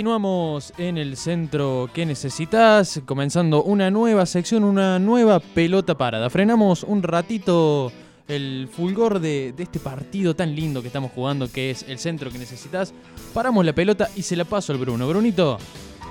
Continuamos 0.00 0.72
en 0.78 0.96
el 0.96 1.14
centro 1.14 1.90
que 1.92 2.06
necesitas, 2.06 3.02
comenzando 3.04 3.62
una 3.62 3.90
nueva 3.90 4.24
sección, 4.24 4.64
una 4.64 4.98
nueva 4.98 5.40
pelota 5.40 5.94
parada. 5.94 6.30
Frenamos 6.30 6.84
un 6.84 7.02
ratito 7.02 7.92
el 8.26 8.70
fulgor 8.72 9.20
de, 9.20 9.52
de 9.54 9.62
este 9.62 9.78
partido 9.78 10.34
tan 10.34 10.56
lindo 10.56 10.80
que 10.80 10.86
estamos 10.86 11.12
jugando, 11.12 11.52
que 11.52 11.70
es 11.70 11.82
el 11.82 11.98
centro 11.98 12.30
que 12.30 12.38
necesitas. 12.38 12.94
Paramos 13.34 13.62
la 13.62 13.74
pelota 13.74 14.08
y 14.16 14.22
se 14.22 14.36
la 14.36 14.46
paso 14.46 14.72
al 14.72 14.78
Bruno. 14.78 15.06
Brunito, 15.06 15.58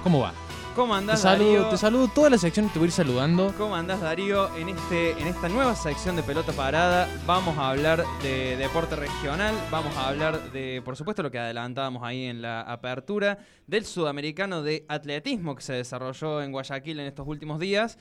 ¿cómo 0.03 0.19
va? 0.19 0.35
¿Cómo 0.79 0.93
Te 0.93 0.99
andás, 0.99 1.21
saludo, 1.23 1.51
Darío? 1.51 1.69
te 1.71 1.77
saludo 1.77 2.07
toda 2.07 2.29
la 2.29 2.37
sección, 2.37 2.69
te 2.69 2.79
voy 2.79 2.85
a 2.85 2.87
ir 2.87 2.93
saludando. 2.93 3.53
¿Cómo 3.57 3.75
andás, 3.75 3.99
Darío? 3.99 4.55
En, 4.55 4.69
este, 4.69 5.11
en 5.11 5.27
esta 5.27 5.49
nueva 5.49 5.75
sección 5.75 6.15
de 6.15 6.23
Pelota 6.23 6.53
Parada 6.53 7.09
vamos 7.25 7.57
a 7.57 7.71
hablar 7.71 8.05
de 8.23 8.55
deporte 8.55 8.95
regional, 8.95 9.53
vamos 9.69 9.93
a 9.97 10.07
hablar 10.07 10.53
de, 10.53 10.81
por 10.85 10.95
supuesto, 10.95 11.21
lo 11.21 11.31
que 11.31 11.37
adelantábamos 11.37 12.01
ahí 12.03 12.23
en 12.27 12.41
la 12.41 12.61
apertura, 12.61 13.39
del 13.67 13.83
sudamericano 13.83 14.63
de 14.63 14.85
atletismo 14.87 15.53
que 15.53 15.63
se 15.63 15.73
desarrolló 15.73 16.41
en 16.41 16.53
Guayaquil 16.53 16.97
en 17.01 17.07
estos 17.07 17.27
últimos 17.27 17.59
días. 17.59 17.97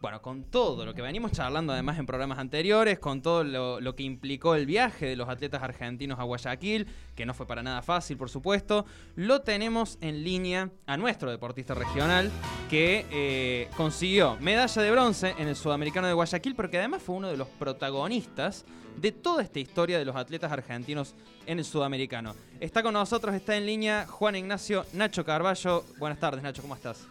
Bueno, 0.00 0.22
con 0.22 0.44
todo 0.44 0.86
lo 0.86 0.94
que 0.94 1.02
venimos 1.02 1.30
charlando 1.32 1.74
además 1.74 1.98
en 1.98 2.06
programas 2.06 2.38
anteriores, 2.38 2.98
con 2.98 3.20
todo 3.20 3.44
lo, 3.44 3.94
que 3.94 4.02
implicó 4.02 4.54
el 4.54 4.64
viaje 4.64 5.04
de 5.04 5.14
los 5.14 5.28
atletas 5.28 5.62
argentinos 5.62 6.18
a 6.18 6.22
Guayaquil, 6.22 6.86
que 7.14 7.26
no 7.26 7.34
fue 7.34 7.46
para 7.46 7.62
nada 7.62 7.82
fácil, 7.82 8.16
por 8.16 8.30
supuesto, 8.30 8.86
lo 9.16 9.42
tenemos 9.42 9.98
en 10.00 10.24
línea 10.24 10.70
a 10.86 10.96
nuestro 10.96 11.30
deportista 11.30 11.74
regional 11.74 12.30
que 12.70 13.04
eh, 13.10 13.68
consiguió 13.76 14.38
medalla 14.40 14.80
de 14.80 14.90
bronce 14.90 15.34
en 15.36 15.48
el 15.48 15.56
Sudamericano 15.56 16.06
de 16.06 16.14
Guayaquil, 16.14 16.54
pero 16.54 16.70
que 16.70 16.78
además 16.78 17.02
fue 17.02 17.16
uno 17.16 17.28
de 17.28 17.36
los 17.36 17.48
protagonistas 17.48 18.64
de 18.96 19.12
toda 19.12 19.42
esta 19.42 19.58
historia 19.58 19.98
de 19.98 20.06
los 20.06 20.16
atletas 20.16 20.50
argentinos 20.50 21.14
en 21.44 21.58
el 21.58 21.64
Sudamericano. 21.66 22.34
Está 22.58 22.82
con 22.82 22.94
nosotros, 22.94 23.34
está 23.34 23.54
en 23.54 23.66
línea 23.66 24.06
Juan 24.06 24.34
Ignacio 24.34 24.86
Nacho 24.94 25.26
Carballo. 25.26 25.84
Buenas 25.98 26.18
tardes, 26.18 26.42
Nacho, 26.42 26.62
¿cómo 26.62 26.74
estás? 26.74 27.06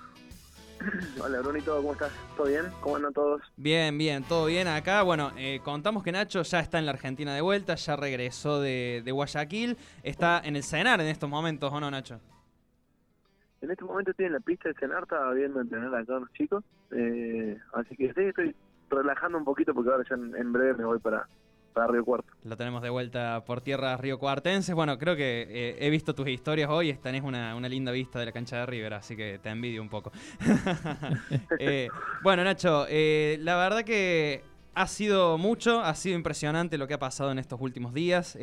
Hola 1.24 1.42
Brunito, 1.42 1.76
¿cómo 1.78 1.94
estás? 1.94 2.12
¿Todo 2.36 2.48
bien? 2.48 2.66
¿Cómo 2.82 2.96
andan 2.96 3.14
todos? 3.14 3.42
Bien, 3.58 3.98
bien, 3.98 4.24
todo 4.24 4.46
bien 4.46 4.68
acá. 4.68 5.04
Bueno, 5.04 5.32
eh, 5.38 5.60
contamos 5.64 6.04
que 6.04 6.12
Nacho 6.12 6.42
ya 6.42 6.60
está 6.60 6.80
en 6.80 6.86
la 6.86 6.92
Argentina 6.92 7.34
de 7.34 7.42
vuelta, 7.42 7.76
ya 7.76 7.96
regresó 7.96 8.62
de, 8.62 9.02
de 9.04 9.12
Guayaquil, 9.12 9.78
está 10.04 10.42
en 10.44 10.56
el 10.56 10.64
cenar 10.64 11.02
en 11.02 11.08
estos 11.08 11.30
momentos, 11.30 11.72
¿o 11.72 11.80
no, 11.80 11.92
Nacho? 11.92 12.20
En 13.62 13.72
este 13.72 13.84
momento 13.84 14.12
estoy 14.12 14.28
en 14.28 14.34
la 14.34 14.40
pista 14.40 14.70
de 14.70 14.76
cenar, 14.76 15.04
estaba 15.04 15.34
viendo 15.34 15.60
entrenar 15.60 15.94
acá 15.94 16.16
a 16.16 16.20
los 16.22 16.32
chicos, 16.34 16.64
eh, 16.92 17.58
así 17.74 17.96
que 17.98 18.14
sí, 18.14 18.22
estoy 18.22 18.56
relajando 18.90 19.38
un 19.38 19.44
poquito 19.44 19.74
porque 19.74 19.92
ahora 19.92 20.06
ya 20.10 20.16
en, 20.16 20.36
en 20.36 20.54
breve 20.54 20.76
me 20.76 20.86
voy 20.86 21.00
para, 21.00 21.28
Río 21.88 22.04
Cuarto. 22.04 22.32
Lo 22.44 22.58
tenemos 22.58 22.82
de 22.82 22.90
vuelta 22.90 23.44
por 23.46 23.62
tierras 23.62 24.00
río 24.00 24.20
cuartenses. 24.20 24.74
Bueno, 24.74 24.98
creo 24.98 25.16
que 25.16 25.48
eh, 25.50 25.78
he 25.80 25.90
visto 25.90 26.14
tus 26.16 26.28
historias 26.28 26.70
hoy. 26.70 26.94
Tenés 26.94 27.24
una, 27.24 27.56
una 27.56 27.70
linda 27.70 27.92
vista 27.92 28.20
de 28.20 28.26
la 28.26 28.32
cancha 28.32 28.58
de 28.58 28.66
River, 28.66 28.94
así 28.94 29.16
que 29.16 29.40
te 29.40 29.50
envidio 29.50 29.82
un 29.82 29.90
poco. 29.90 30.12
Eh, 31.60 31.90
bueno, 32.24 32.44
Nacho, 32.44 32.86
eh, 32.90 33.38
la 33.42 33.58
verdad 33.58 33.84
que 33.84 34.44
ha 34.74 34.88
sido 34.88 35.38
mucho, 35.38 35.82
ha 35.82 35.94
sido 35.96 36.16
impresionante 36.16 36.78
lo 36.78 36.88
que 36.88 36.94
ha 36.94 37.00
pasado 37.00 37.32
en 37.32 37.40
estos 37.40 37.60
últimos 37.60 37.94
días. 37.94 38.38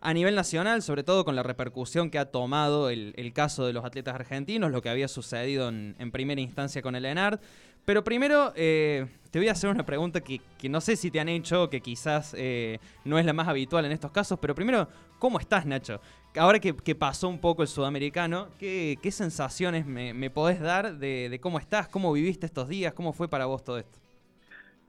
a 0.00 0.14
nivel 0.14 0.34
nacional, 0.34 0.82
sobre 0.82 1.04
todo 1.04 1.24
con 1.24 1.36
la 1.36 1.42
repercusión 1.42 2.10
que 2.10 2.18
ha 2.18 2.26
tomado 2.26 2.90
el, 2.90 3.14
el 3.16 3.32
caso 3.32 3.66
de 3.66 3.72
los 3.72 3.84
atletas 3.84 4.14
argentinos, 4.14 4.70
lo 4.70 4.82
que 4.82 4.90
había 4.90 5.08
sucedido 5.08 5.68
en, 5.68 5.96
en 5.98 6.10
primera 6.10 6.40
instancia 6.40 6.82
con 6.82 6.94
el 6.94 7.04
ENARD. 7.04 7.40
Pero 7.88 8.04
primero 8.04 8.52
eh, 8.54 9.06
te 9.30 9.38
voy 9.38 9.48
a 9.48 9.52
hacer 9.52 9.70
una 9.70 9.86
pregunta 9.86 10.20
que, 10.20 10.42
que 10.58 10.68
no 10.68 10.78
sé 10.82 10.94
si 10.94 11.10
te 11.10 11.20
han 11.20 11.28
hecho, 11.30 11.70
que 11.70 11.80
quizás 11.80 12.34
eh, 12.36 12.80
no 13.06 13.18
es 13.18 13.24
la 13.24 13.32
más 13.32 13.48
habitual 13.48 13.86
en 13.86 13.92
estos 13.92 14.12
casos, 14.12 14.38
pero 14.38 14.54
primero, 14.54 14.88
¿cómo 15.18 15.40
estás, 15.40 15.64
Nacho? 15.64 15.98
Ahora 16.36 16.58
que, 16.58 16.76
que 16.76 16.94
pasó 16.94 17.30
un 17.30 17.40
poco 17.40 17.62
el 17.62 17.68
sudamericano, 17.68 18.48
¿qué, 18.58 18.98
qué 19.02 19.10
sensaciones 19.10 19.86
me, 19.86 20.12
me 20.12 20.28
podés 20.28 20.60
dar 20.60 20.98
de, 20.98 21.38
cómo 21.40 21.58
estás, 21.58 21.88
cómo 21.88 22.12
viviste 22.12 22.44
estos 22.44 22.68
días, 22.68 22.92
cómo 22.92 23.14
fue 23.14 23.26
para 23.26 23.46
vos 23.46 23.64
todo 23.64 23.78
esto? 23.78 23.98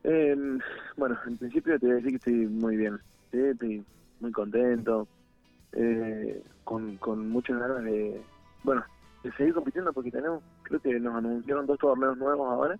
Eh, 0.04 0.36
bueno, 0.98 1.18
en 1.26 1.38
principio 1.38 1.80
te 1.80 1.86
voy 1.86 1.94
a 1.94 1.96
decir 2.00 2.10
que 2.10 2.18
estoy 2.18 2.48
muy 2.48 2.76
bien, 2.76 3.00
¿sí? 3.31 3.40
estoy 3.40 3.81
muy 4.20 4.34
contento, 4.34 5.08
eh, 5.72 6.44
con, 6.66 6.98
con 6.98 7.30
muchas 7.30 7.60
ganas 7.62 7.81
de, 7.81 8.22
bueno, 8.66 8.84
de 9.24 9.31
seguir 9.38 9.54
compitiendo 9.54 9.94
porque 9.94 10.12
tenemos, 10.12 10.44
creo 10.64 10.81
que 10.81 11.00
nos 11.00 11.16
anunciaron 11.16 11.66
dos 11.66 11.80
torneos 11.80 12.18
nuevos 12.18 12.52
ahora, 12.52 12.78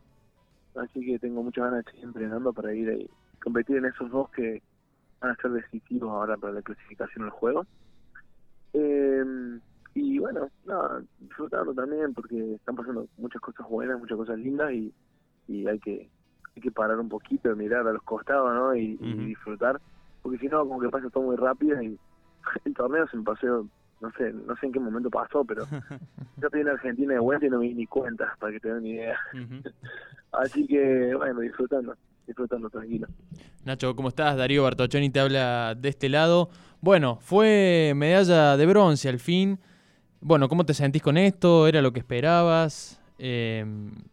así 0.81 1.06
que 1.06 1.19
tengo 1.19 1.44
muchas 1.44 1.66
ganas 1.66 1.85
de 1.85 1.91
seguir 1.91 2.06
entrenando 2.06 2.53
para 2.53 2.73
ir 2.73 2.90
ahí, 2.90 3.09
competir 3.41 3.78
en 3.78 3.85
esos 3.85 4.09
dos 4.12 4.29
que 4.31 4.62
van 5.22 5.31
a 5.31 5.35
ser 5.35 5.51
decisivos 5.51 6.09
ahora 6.09 6.38
para 6.38 6.53
la 6.53 6.62
clasificación 6.62 7.25
al 7.25 7.31
juego. 7.31 7.66
Eh, 8.73 9.59
y 9.95 10.19
bueno, 10.19 10.50
nada, 10.66 11.01
disfrutando 11.19 11.73
también 11.73 12.13
porque 12.13 12.56
están 12.56 12.75
pasando 12.75 13.07
muchas 13.18 13.41
cosas 13.41 13.68
buenas, 13.68 14.00
muchas 14.00 14.18
cosas 14.18 14.38
lindas 14.38 14.72
y, 14.72 14.94
y 15.47 15.68
hay 15.68 15.79
que 15.79 16.09
hay 16.56 16.62
que 16.62 16.72
parar 16.72 17.00
un 17.00 17.09
poquito, 17.09 17.56
mirar 17.56 17.88
a 17.88 17.94
los 17.94 18.03
costados, 18.03 18.53
¿no? 18.53 18.75
Y, 18.75 18.97
y 19.00 19.13
disfrutar, 19.25 19.79
porque 20.22 20.39
si 20.39 20.47
no, 20.47 20.68
como 20.68 20.79
que 20.79 20.89
pasa 20.89 21.09
todo 21.09 21.23
muy 21.23 21.35
rápido 21.35 21.81
y 21.81 21.97
el 22.66 22.73
torneo 22.73 23.07
se 23.07 23.18
me 23.18 23.23
pasó, 23.23 23.68
no 24.02 24.12
sé, 24.18 24.32
no 24.32 24.56
sé 24.58 24.68
en 24.68 24.72
qué 24.72 24.80
momento 24.80 25.10
pasó, 25.10 25.44
pero 25.44 25.66
yo 26.38 26.48
estoy 26.48 26.62
en 26.62 26.70
Argentina 26.70 27.14
de 27.14 27.20
vuelta 27.20 27.46
y 27.46 27.50
no 27.50 27.60
me 27.60 27.68
di 27.68 27.74
ni 27.74 27.86
cuenta, 27.86 28.36
para 28.40 28.54
que 28.54 28.60
te 28.60 28.70
den 28.70 28.78
una 28.78 28.88
idea. 28.88 29.20
Así 30.32 30.66
que, 30.68 31.14
bueno, 31.16 31.40
disfrutando, 31.42 31.96
disfrutando 32.26 32.70
tranquilo. 32.70 33.08
Nacho, 33.66 33.96
¿cómo 33.96 34.10
estás? 34.10 34.38
Darío 34.38 34.64
Bartoccioni 34.64 35.10
te 35.10 35.20
habla 35.20 35.76
de 35.76 35.90
este 35.90 36.08
lado. 36.10 36.50
Bueno, 36.82 37.18
fue 37.22 37.94
medalla 37.96 38.56
de 38.56 38.66
bronce 38.66 39.10
al 39.10 39.20
fin. 39.20 39.60
Bueno, 40.22 40.48
¿cómo 40.48 40.66
te 40.66 40.74
sentís 40.74 41.02
con 41.02 41.18
esto? 41.18 41.68
¿Era 41.68 41.81
lo 41.81 41.92
que 41.92 42.00
esperabas? 42.00 43.02
Eh, 43.18 43.66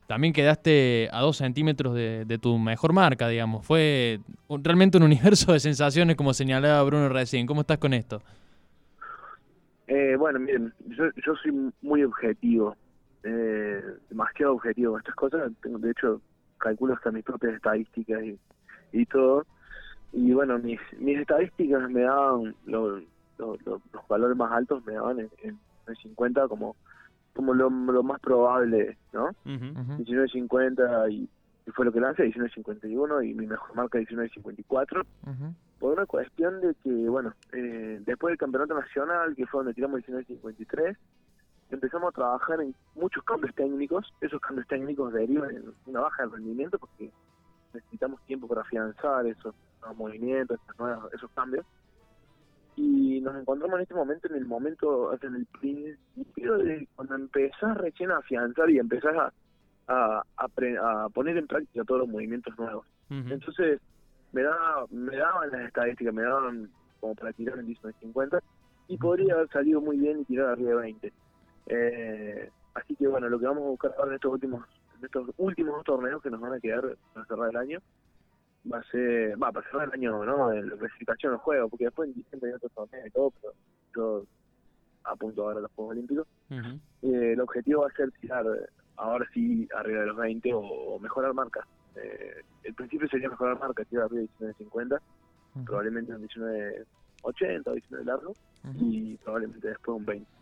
también 0.09 0.33
quedaste 0.33 1.09
a 1.13 1.21
dos 1.21 1.37
centímetros 1.37 1.95
de, 1.95 2.25
de 2.25 2.39
tu 2.39 2.59
mejor 2.59 2.93
marca, 2.93 3.29
digamos. 3.29 3.65
Fue 3.65 4.19
realmente 4.49 4.99
un 4.99 5.05
universo 5.05 5.53
de 5.53 5.61
sensaciones, 5.61 6.17
como 6.17 6.35
señalaba 6.35 6.83
Bruno 6.83 7.09
recién. 7.09 7.47
¿Cómo 7.47 7.61
estás 7.61 7.79
con 7.79 7.95
esto? 7.95 8.21
Eh, 9.87 10.17
bueno, 10.17 10.39
miren, 10.41 10.73
yo, 10.87 11.05
yo 11.25 11.35
soy 11.37 11.73
muy 11.83 12.03
objetivo, 12.03 12.77
eh, 13.23 13.83
demasiado 14.09 14.55
objetivo 14.55 14.93
con 14.93 15.01
estas 15.01 15.15
cosas. 15.15 15.53
Tengo, 15.63 15.79
de 15.79 15.91
hecho, 15.91 16.21
calculo 16.59 16.95
hasta 16.95 17.11
mis 17.13 17.25
propias 17.25 17.55
estadísticas 17.55 18.23
y, 18.25 18.39
y 18.93 19.07
todo. 19.07 19.45
Y 20.13 20.33
bueno, 20.33 20.59
mis, 20.59 20.81
mis 20.99 21.19
estadísticas 21.19 21.89
me 21.91 22.03
daban, 22.03 22.55
lo- 22.65 22.99
lo- 23.39 23.57
lo- 23.65 23.83
los 23.93 24.09
valores 24.09 24.37
más 24.37 24.51
altos 24.53 24.85
me 24.85 24.95
daban 24.95 25.21
en, 25.21 25.31
en, 25.43 25.61
en 25.87 25.97
50 25.97 26.49
como, 26.49 26.77
como 27.35 27.55
lo, 27.55 27.69
lo 27.71 28.03
más 28.03 28.19
probable, 28.21 28.97
¿no? 29.13 29.27
Ujú. 29.45 29.81
Ujú. 29.81 30.03
19.50 30.05 31.13
y, 31.13 31.29
y 31.67 31.71
fue 31.73 31.85
lo 31.85 31.93
que 31.93 32.01
lancé, 32.01 32.25
19.51 32.25 33.23
y 33.29 33.35
mi 33.35 33.47
mejor 33.47 33.75
marca 33.77 33.99
19.54 33.99 35.05
Ujú. 35.27 35.55
Por 35.79 35.93
una 35.93 36.07
cuestión 36.07 36.61
de 36.61 36.75
que, 36.83 36.91
bueno, 37.09 37.35
eh, 37.53 38.01
después 38.05 38.33
del 38.33 38.39
campeonato 38.39 38.75
nacional, 38.75 39.35
que 39.37 39.47
fue 39.47 39.61
donde 39.61 39.75
tiramos 39.75 40.01
19.53, 40.03 40.97
empezamos 41.71 42.09
a 42.09 42.13
trabajar 42.13 42.61
en 42.63 42.75
muchos 42.95 43.23
cambios 43.25 43.55
técnicos. 43.55 44.13
Esos 44.21 44.41
cambios 44.41 44.67
técnicos 44.69 45.13
derivan 45.13 45.51
en 45.57 45.65
una 45.87 46.01
baja 46.01 46.25
de 46.25 46.31
rendimiento 46.33 46.79
porque 46.79 47.11
necesitamos 47.75 48.23
tiempo 48.27 48.47
para 48.49 48.63
afianzar 48.63 49.27
esos 49.27 49.55
nuevos 49.81 49.97
movimientos, 49.99 50.59
esas 50.65 50.79
nuevas- 50.79 51.13
esos 51.13 51.31
cambios. 51.33 51.67
Y 52.77 53.21
nos 53.23 53.35
encontramos 53.37 53.77
en 53.77 53.83
este 53.83 53.95
momento, 53.95 54.29
en 54.29 54.35
el 54.37 54.45
momento, 54.45 55.19
en 55.23 55.35
el 55.35 55.47
principio 55.47 56.59
de 56.59 56.87
cuando 56.95 57.15
empezás 57.15 57.77
recién 57.79 58.11
a 58.11 58.19
afianzar 58.19 58.69
y 58.71 58.79
empezás 58.79 59.15
a, 59.17 59.33
a, 59.89 60.23
a 60.37 60.49
pre- 60.49 60.77
a 60.79 61.09
poner 61.09 61.39
en 61.39 61.47
práctica 61.47 61.85
todos 61.85 62.01
los 62.01 62.09
movimientos 62.09 62.57
nuevos. 62.59 62.87
Entonces, 63.33 63.81
me, 64.37 64.43
da, 64.43 64.85
me 64.91 65.17
daban 65.17 65.51
las 65.51 65.63
estadísticas, 65.63 66.13
me 66.13 66.23
daban 66.23 66.71
como 67.01 67.15
para 67.15 67.33
tirar 67.33 67.59
en 67.59 67.69
19.50 67.69 68.43
y 68.89 68.99
podría 68.99 69.35
haber 69.35 69.49
salido 69.49 69.81
muy 69.81 69.97
bien 69.97 70.21
y 70.21 70.25
tirar 70.27 70.51
arriba 70.51 70.71
de 70.71 70.77
20. 70.77 71.13
Eh, 71.69 72.51
así 72.75 72.95
que 72.97 73.09
bueno, 73.09 73.31
lo 73.31 73.39
que 73.39 73.47
vamos 73.47 73.65
a 73.65 73.69
buscar 73.69 73.95
ahora 73.97 74.11
en 74.11 74.15
estos 74.17 74.33
últimos 74.33 74.65
en 74.99 75.05
estos 75.07 75.31
últimos 75.39 75.75
dos 75.77 75.85
torneos 75.85 76.23
que 76.23 76.31
nos 76.31 76.41
van 76.41 76.53
a 76.53 76.61
quedar 76.61 76.97
para 77.15 77.27
cerrar 77.27 77.51
el 77.51 77.57
año 77.57 77.81
va 78.71 78.79
a 78.79 78.83
ser, 78.85 79.43
va, 79.43 79.53
para 79.53 79.67
cerrar 79.71 79.89
el 79.89 79.95
año, 79.95 80.23
¿no? 80.25 80.53
La 80.53 80.77
clasificación 80.77 81.33
del 81.33 81.41
juego, 81.41 81.69
porque 81.69 81.85
después 81.85 82.09
en 82.09 82.15
diciembre 82.17 82.51
hay 82.51 82.57
otros 82.57 82.73
torneos 82.73 83.07
y 83.07 83.11
todo, 83.11 83.33
pero 83.41 83.55
yo 83.95 84.25
apunto 85.05 85.43
ahora 85.45 85.59
a 85.59 85.63
los 85.63 85.73
Juegos 85.73 85.93
Olímpicos. 85.93 86.27
Eh, 87.03 87.33
el 87.33 87.41
objetivo 87.41 87.83
va 87.83 87.89
a 87.89 87.97
ser 87.97 88.11
tirar 88.21 88.45
ahora 88.97 89.27
sí 89.33 89.69
arriba 89.75 90.01
de 90.01 90.07
los 90.07 90.17
20 90.17 90.53
o, 90.53 90.61
o 90.61 90.99
mejorar 90.99 91.33
marcas. 91.33 91.65
Eh, 91.97 92.43
el 92.65 92.75
principio 92.75 93.09
sería 93.09 93.29
mejorar 93.29 93.59
marcas, 93.59 93.87
tirar 93.89 94.05
arriba 94.07 94.29
de 94.39 94.47
19.50, 94.47 95.01
probablemente 95.65 96.15
un 96.15 96.29
19.80 96.29 97.63
o 97.67 97.73
19 97.73 98.05
largo 98.05 98.35
y 98.79 99.17
probablemente 99.19 99.69
después 99.69 99.99
un 99.99 100.05
20. 100.05 100.37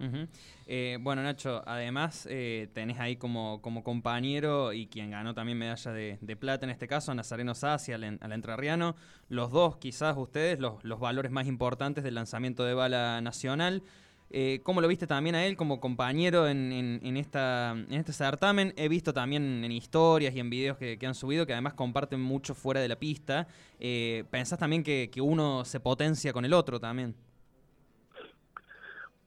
Ujú. 0.00 0.28
Eh, 0.66 0.96
bueno, 1.00 1.22
Nacho, 1.22 1.62
además 1.66 2.26
eh, 2.30 2.68
tenés 2.72 2.98
ahí 2.98 3.16
como, 3.16 3.60
como 3.60 3.84
compañero 3.84 4.72
y 4.72 4.86
quien 4.86 5.10
ganó 5.10 5.34
también 5.34 5.58
medalla 5.58 5.92
de, 5.92 6.16
de 6.22 6.36
plata 6.36 6.64
en 6.64 6.70
este 6.70 6.88
caso, 6.88 7.14
Nazareno 7.14 7.54
Sassi 7.54 7.92
al, 7.92 8.04
al 8.04 8.32
entrerriano. 8.32 8.96
Los 9.28 9.50
dos, 9.50 9.76
quizás 9.76 10.16
ustedes, 10.16 10.58
los, 10.58 10.82
los 10.84 11.00
valores 11.00 11.30
más 11.30 11.46
importantes 11.46 12.02
del 12.02 12.14
lanzamiento 12.14 12.64
de 12.64 12.72
bala 12.72 13.20
nacional. 13.20 13.82
Eh, 14.32 14.60
¿Cómo 14.62 14.80
lo 14.80 14.86
viste 14.86 15.08
también 15.08 15.34
a 15.34 15.44
él 15.44 15.56
como 15.56 15.80
compañero 15.80 16.46
en, 16.46 16.70
en, 16.72 17.16
esta, 17.16 17.72
en 17.72 17.92
este 17.94 18.12
certamen? 18.12 18.72
He 18.76 18.88
visto 18.88 19.12
también 19.12 19.64
en 19.64 19.72
historias 19.72 20.34
y 20.34 20.38
en 20.38 20.48
videos 20.48 20.78
que, 20.78 20.96
han 21.04 21.14
subido 21.14 21.46
que 21.46 21.52
además 21.52 21.74
comparten 21.74 22.20
mucho 22.20 22.54
fuera 22.54 22.80
de 22.80 22.86
la 22.86 22.94
pista. 22.94 23.48
Eh, 23.80 24.24
¿Pensás 24.30 24.60
también 24.60 24.84
que, 24.84 25.10
uno 25.20 25.64
se 25.64 25.80
potencia 25.80 26.32
con 26.32 26.44
el 26.44 26.54
otro 26.54 26.78
también? 26.78 27.14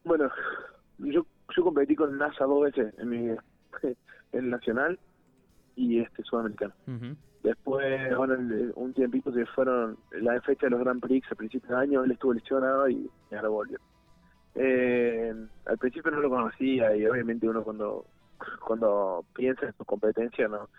Bueno, 0.06 0.30
yo, 1.00 1.26
yo 1.56 1.64
competí 1.64 1.96
con 1.96 2.18
NASA 2.18 2.46
dos 2.46 2.64
veces 2.64 2.94
en 2.98 3.10
mi 3.10 3.36
el 4.32 4.50
nacional 4.50 4.98
y 5.76 6.00
este 6.00 6.24
sudamericano. 6.24 6.74
Después, 7.44 8.16
bueno, 8.16 8.36
un 8.76 8.94
tiempito 8.94 9.34
que 9.34 9.46
fueron 9.48 9.98
la 10.14 10.40
fecha 10.42 10.68
de 10.68 10.70
los 10.70 10.80
Grand 10.80 11.02
Prix 11.02 11.30
a 11.30 11.36
principios 11.36 11.70
de 11.70 11.76
año, 11.76 12.04
él 12.06 12.12
estuvo 12.12 12.34
lesionado 12.34 12.88
y 12.88 13.10
ahora 13.32 13.50
volvió. 13.50 13.80
Eh, 14.56 15.34
al 15.66 15.78
principio 15.78 16.12
no 16.12 16.20
lo 16.20 16.30
conocía 16.30 16.96
y 16.96 17.06
obviamente 17.08 17.48
uno 17.48 17.64
cuando 17.64 18.06
cuando 18.66 19.26
piensa 19.34 19.66
en 19.66 19.74
su 19.74 19.86
competencia, 19.86 20.48
no 20.48 20.70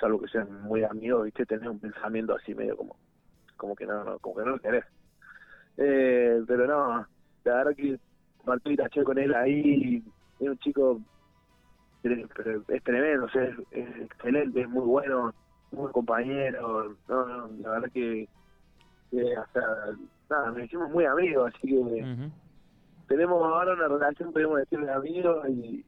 salvo 0.00 0.20
que 0.20 0.28
sean 0.28 0.62
muy 0.62 0.84
amigos, 0.84 1.24
viste, 1.24 1.44
tenés 1.46 1.68
un 1.68 1.78
pensamiento 1.78 2.34
así 2.34 2.54
medio 2.54 2.76
como 2.76 2.96
como 3.56 3.74
que 3.74 3.86
no, 3.86 4.18
como 4.20 4.36
que 4.36 4.44
no 4.44 4.50
lo 4.50 4.58
querés. 4.60 4.84
Eh, 5.76 6.42
pero 6.46 6.66
no, 6.66 7.06
la 7.44 7.54
verdad 7.54 7.76
que 7.76 7.98
Martín 8.44 8.76
taché 8.76 9.04
con 9.04 9.18
él 9.18 9.34
ahí, 9.34 10.02
es 10.40 10.48
un 10.48 10.58
chico 10.58 11.00
es 12.02 12.82
tremendo, 12.84 13.26
es, 13.26 13.58
excelente, 13.72 14.60
es 14.60 14.68
muy 14.68 14.84
bueno, 14.86 15.34
muy 15.72 15.90
compañero, 15.92 16.96
no, 17.08 17.26
no, 17.26 17.50
la 17.60 17.70
verdad 17.70 17.90
que, 17.92 18.28
hasta, 19.36 19.60
nada, 20.30 20.50
nos 20.52 20.62
hicimos 20.62 20.90
muy 20.90 21.04
amigos, 21.04 21.52
así 21.54 21.68
que 21.68 22.30
tenemos 23.08 23.42
ahora 23.42 23.72
una 23.74 23.88
relación, 23.88 24.32
podemos 24.32 24.58
decir, 24.58 24.78
de 24.78 24.92
amigos 24.92 25.48
y, 25.48 25.84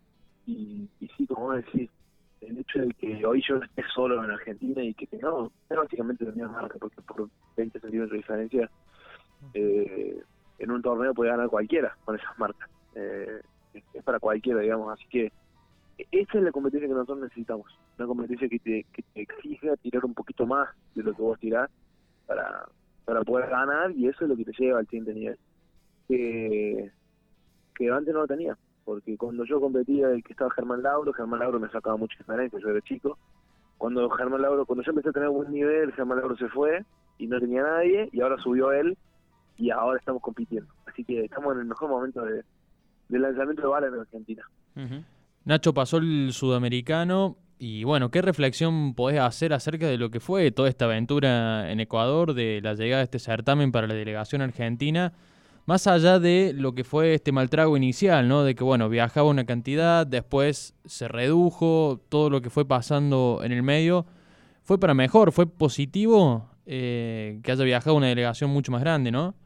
y, 0.46 0.88
sí, 1.17 1.26
como 1.26 1.46
vos 1.46 1.56
decís, 1.56 1.90
el 2.40 2.58
hecho 2.58 2.81
de 2.81 2.88
que 2.94 3.25
hoy 3.25 3.43
yo 3.46 3.56
esté 3.56 3.84
solo 3.94 4.25
en 4.25 4.31
Argentina 4.31 4.82
y 4.82 4.94
que 4.94 5.05
es 5.05 5.76
básicamente 5.76 6.25
la 6.25 6.32
misma 6.32 6.49
marca, 6.49 6.78
porque 6.81 7.00
por 7.02 7.28
20 7.56 7.78
centímetros 7.78 8.11
de 8.11 8.17
diferencia, 8.17 8.70
eh, 9.55 10.20
en 10.58 10.70
un 10.70 10.82
torneo 10.82 11.14
puede 11.14 11.31
ganar 11.31 11.49
cualquiera 11.49 11.96
con 12.05 12.17
esas 12.17 12.38
marcas. 12.38 12.69
Eh, 12.94 13.40
es 13.94 14.02
para 14.02 14.19
cualquiera, 14.19 14.61
digamos, 14.61 14.93
así 14.93 15.06
que 15.08 15.31
esa 16.11 16.38
es 16.38 16.44
la 16.44 16.50
competencia 16.50 16.88
que 16.88 16.94
nosotros 16.94 17.20
necesitamos, 17.20 17.78
una 17.99 18.06
competencia 18.08 18.49
que 18.49 18.58
te, 18.58 18.87
que 18.93 19.02
te 19.02 19.20
exija 19.20 19.76
tirar 19.76 20.05
un 20.06 20.14
poquito 20.14 20.46
más 20.46 20.70
de 20.94 21.02
lo 21.02 21.14
que 21.14 21.23
vos 21.23 21.38
tirás 21.38 21.70
para, 22.26 22.66
para 23.05 23.23
poder 23.23 23.50
ganar 23.50 23.90
y 23.93 24.08
eso 24.08 24.25
es 24.25 24.31
lo 24.31 24.37
que 24.37 24.46
te 24.46 24.52
lleva 24.58 24.78
al 24.78 24.87
siguiente 24.87 25.12
nivel. 25.12 25.38
Que, 26.08 26.90
que 27.81 27.91
antes 27.91 28.12
no 28.12 28.21
lo 28.21 28.27
tenía, 28.27 28.59
porque 28.85 29.17
cuando 29.17 29.43
yo 29.47 29.59
competía 29.59 30.15
y 30.15 30.23
que 30.23 30.35
estaba 30.35 30.50
Germán 30.50 30.82
Lauro, 30.82 31.15
Germán 31.15 31.41
Lauro 31.41 31.59
me 31.59 31.71
sacaba 31.71 31.97
mucha 31.97 32.15
diferencia, 32.19 32.59
yo 32.61 32.69
era 32.69 32.82
chico. 32.82 33.17
Cuando 33.79 34.11
Germán 34.11 34.43
Lauro, 34.43 34.67
cuando 34.67 34.85
yo 34.85 34.91
empecé 34.91 35.09
a 35.09 35.12
tener 35.12 35.31
buen 35.31 35.50
nivel, 35.50 35.91
Germán 35.94 36.19
Lauro 36.19 36.37
se 36.37 36.49
fue 36.49 36.85
y 37.17 37.27
no 37.27 37.41
tenía 37.41 37.62
nadie 37.62 38.11
y 38.12 38.21
ahora 38.21 38.37
subió 38.37 38.71
él 38.73 38.99
y 39.56 39.71
ahora 39.71 39.99
estamos 39.99 40.21
compitiendo. 40.21 40.71
Así 40.85 41.05
que 41.05 41.25
estamos 41.25 41.55
en 41.55 41.61
el 41.61 41.67
mejor 41.69 41.88
momento 41.88 42.21
de, 42.23 42.44
lanzamiento 43.09 43.62
de 43.62 43.69
balas 43.69 43.94
en 43.94 44.00
Argentina. 44.00 44.43
Nacho 45.47 45.73
pasó 45.73 45.97
el 45.97 46.35
sudamericano 46.35 47.38
y 47.59 47.85
bueno, 47.85 48.11
¿qué 48.11 48.21
reflexión 48.21 48.94
podés 48.94 49.21
hacer 49.21 49.55
acerca 49.55 49.87
de 49.87 49.97
lo 49.97 50.11
que 50.11 50.21
fue 50.21 50.50
toda 50.50 50.69
esta 50.69 50.85
aventura 50.85 51.73
en 51.73 51.81
Ecuador, 51.81 52.35
de 52.35 52.61
la 52.62 52.75
llegada 52.75 52.99
de 52.99 53.05
este 53.05 53.19
certamen 53.19 53.73
para 53.73 53.87
la 53.87 53.94
delegación 53.94 54.43
argentina? 54.43 55.15
Más 55.70 55.87
allá 55.87 56.19
de 56.19 56.52
lo 56.52 56.75
que 56.75 56.82
fue 56.82 57.14
este 57.14 57.31
mal 57.31 57.49
trago 57.49 57.76
inicial, 57.76 58.26
¿no? 58.26 58.43
De 58.43 58.56
que, 58.56 58.64
bueno, 58.64 58.88
viajaba 58.88 59.28
una 59.28 59.46
cantidad, 59.46 60.05
después 60.05 60.75
se 60.84 61.06
redujo, 61.06 62.00
todo 62.08 62.28
lo 62.28 62.40
que 62.40 62.50
fue 62.50 62.64
pasando 62.67 63.38
en 63.44 63.52
el 63.52 63.62
medio, 63.62 64.05
fue 64.64 64.81
para 64.81 64.94
mejor, 64.94 65.31
fue 65.31 65.46
positivo 65.46 66.50
eh, 66.67 67.38
que 67.44 67.52
haya 67.52 67.64
viajado 67.64 67.94
una 67.94 68.08
delegación 68.08 68.50
mucho 68.50 68.72
más 68.72 68.81
grande, 68.81 69.12
¿no? 69.12 69.37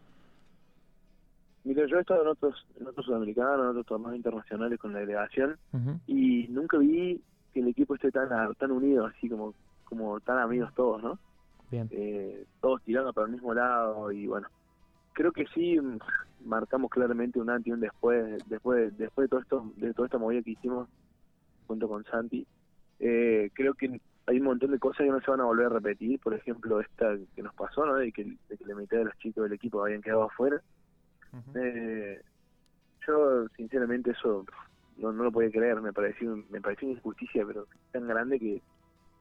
Mira, 1.62 1.84
yo 1.86 1.98
he 1.98 2.00
estado 2.00 2.22
en 2.22 2.28
otros, 2.28 2.66
en 2.80 2.86
otros 2.86 3.04
sudamericanos, 3.04 3.60
en 3.60 3.66
otros 3.66 3.84
torneos 3.84 4.16
internacionales 4.16 4.78
con 4.78 4.94
la 4.94 5.00
delegación 5.00 5.58
y 6.06 6.46
nunca 6.48 6.78
vi 6.78 7.20
que 7.52 7.60
el 7.60 7.68
equipo 7.68 7.96
esté 7.96 8.10
tan 8.10 8.30
tan 8.54 8.72
unido, 8.72 9.04
así 9.04 9.28
como 9.28 9.52
como 9.84 10.18
tan 10.20 10.38
amigos 10.38 10.72
todos, 10.74 11.02
¿no? 11.02 11.18
Bien. 11.70 11.86
Eh, 11.90 12.46
todos 12.62 12.80
tirando 12.80 13.12
para 13.12 13.26
el 13.26 13.34
mismo 13.34 13.52
lado 13.52 14.10
y 14.10 14.26
bueno, 14.26 14.48
creo 15.14 15.32
que 15.32 15.46
sí 15.54 15.78
marcamos 16.44 16.90
claramente 16.90 17.40
un 17.40 17.48
antes 17.48 17.68
y 17.68 17.72
un 17.72 17.80
después, 17.80 18.46
después, 18.48 18.96
después 18.98 19.24
de 19.24 19.28
todo 19.28 19.40
esto, 19.40 19.72
de 19.76 19.94
toda 19.94 20.06
esta 20.06 20.18
movida 20.18 20.42
que 20.42 20.50
hicimos 20.50 20.88
junto 21.66 21.88
con 21.88 22.04
Santi. 22.04 22.46
Eh, 23.00 23.50
creo 23.54 23.72
que 23.74 24.00
hay 24.26 24.38
un 24.38 24.44
montón 24.44 24.70
de 24.72 24.78
cosas 24.78 25.06
que 25.06 25.12
no 25.12 25.20
se 25.20 25.30
van 25.30 25.40
a 25.40 25.44
volver 25.44 25.66
a 25.66 25.70
repetir, 25.70 26.20
por 26.20 26.34
ejemplo 26.34 26.80
esta 26.80 27.16
que 27.34 27.42
nos 27.42 27.54
pasó, 27.54 27.86
¿no? 27.86 27.94
De 27.94 28.12
que, 28.12 28.24
de 28.24 28.56
que 28.58 28.64
la 28.66 28.74
mitad 28.74 28.98
de 28.98 29.06
los 29.06 29.18
chicos 29.18 29.44
del 29.44 29.54
equipo 29.54 29.82
habían 29.82 30.02
quedado 30.02 30.24
afuera 30.24 30.60
eh, 31.54 32.20
yo, 33.06 33.46
sinceramente, 33.56 34.12
eso 34.12 34.44
no, 34.96 35.12
no 35.12 35.24
lo 35.24 35.32
podía 35.32 35.50
creer, 35.50 35.80
me 35.80 35.92
pareció, 35.92 36.36
me 36.50 36.60
pareció 36.60 36.88
una 36.88 36.96
injusticia, 36.96 37.44
pero 37.46 37.66
tan 37.92 38.06
grande 38.06 38.38
que, 38.38 38.62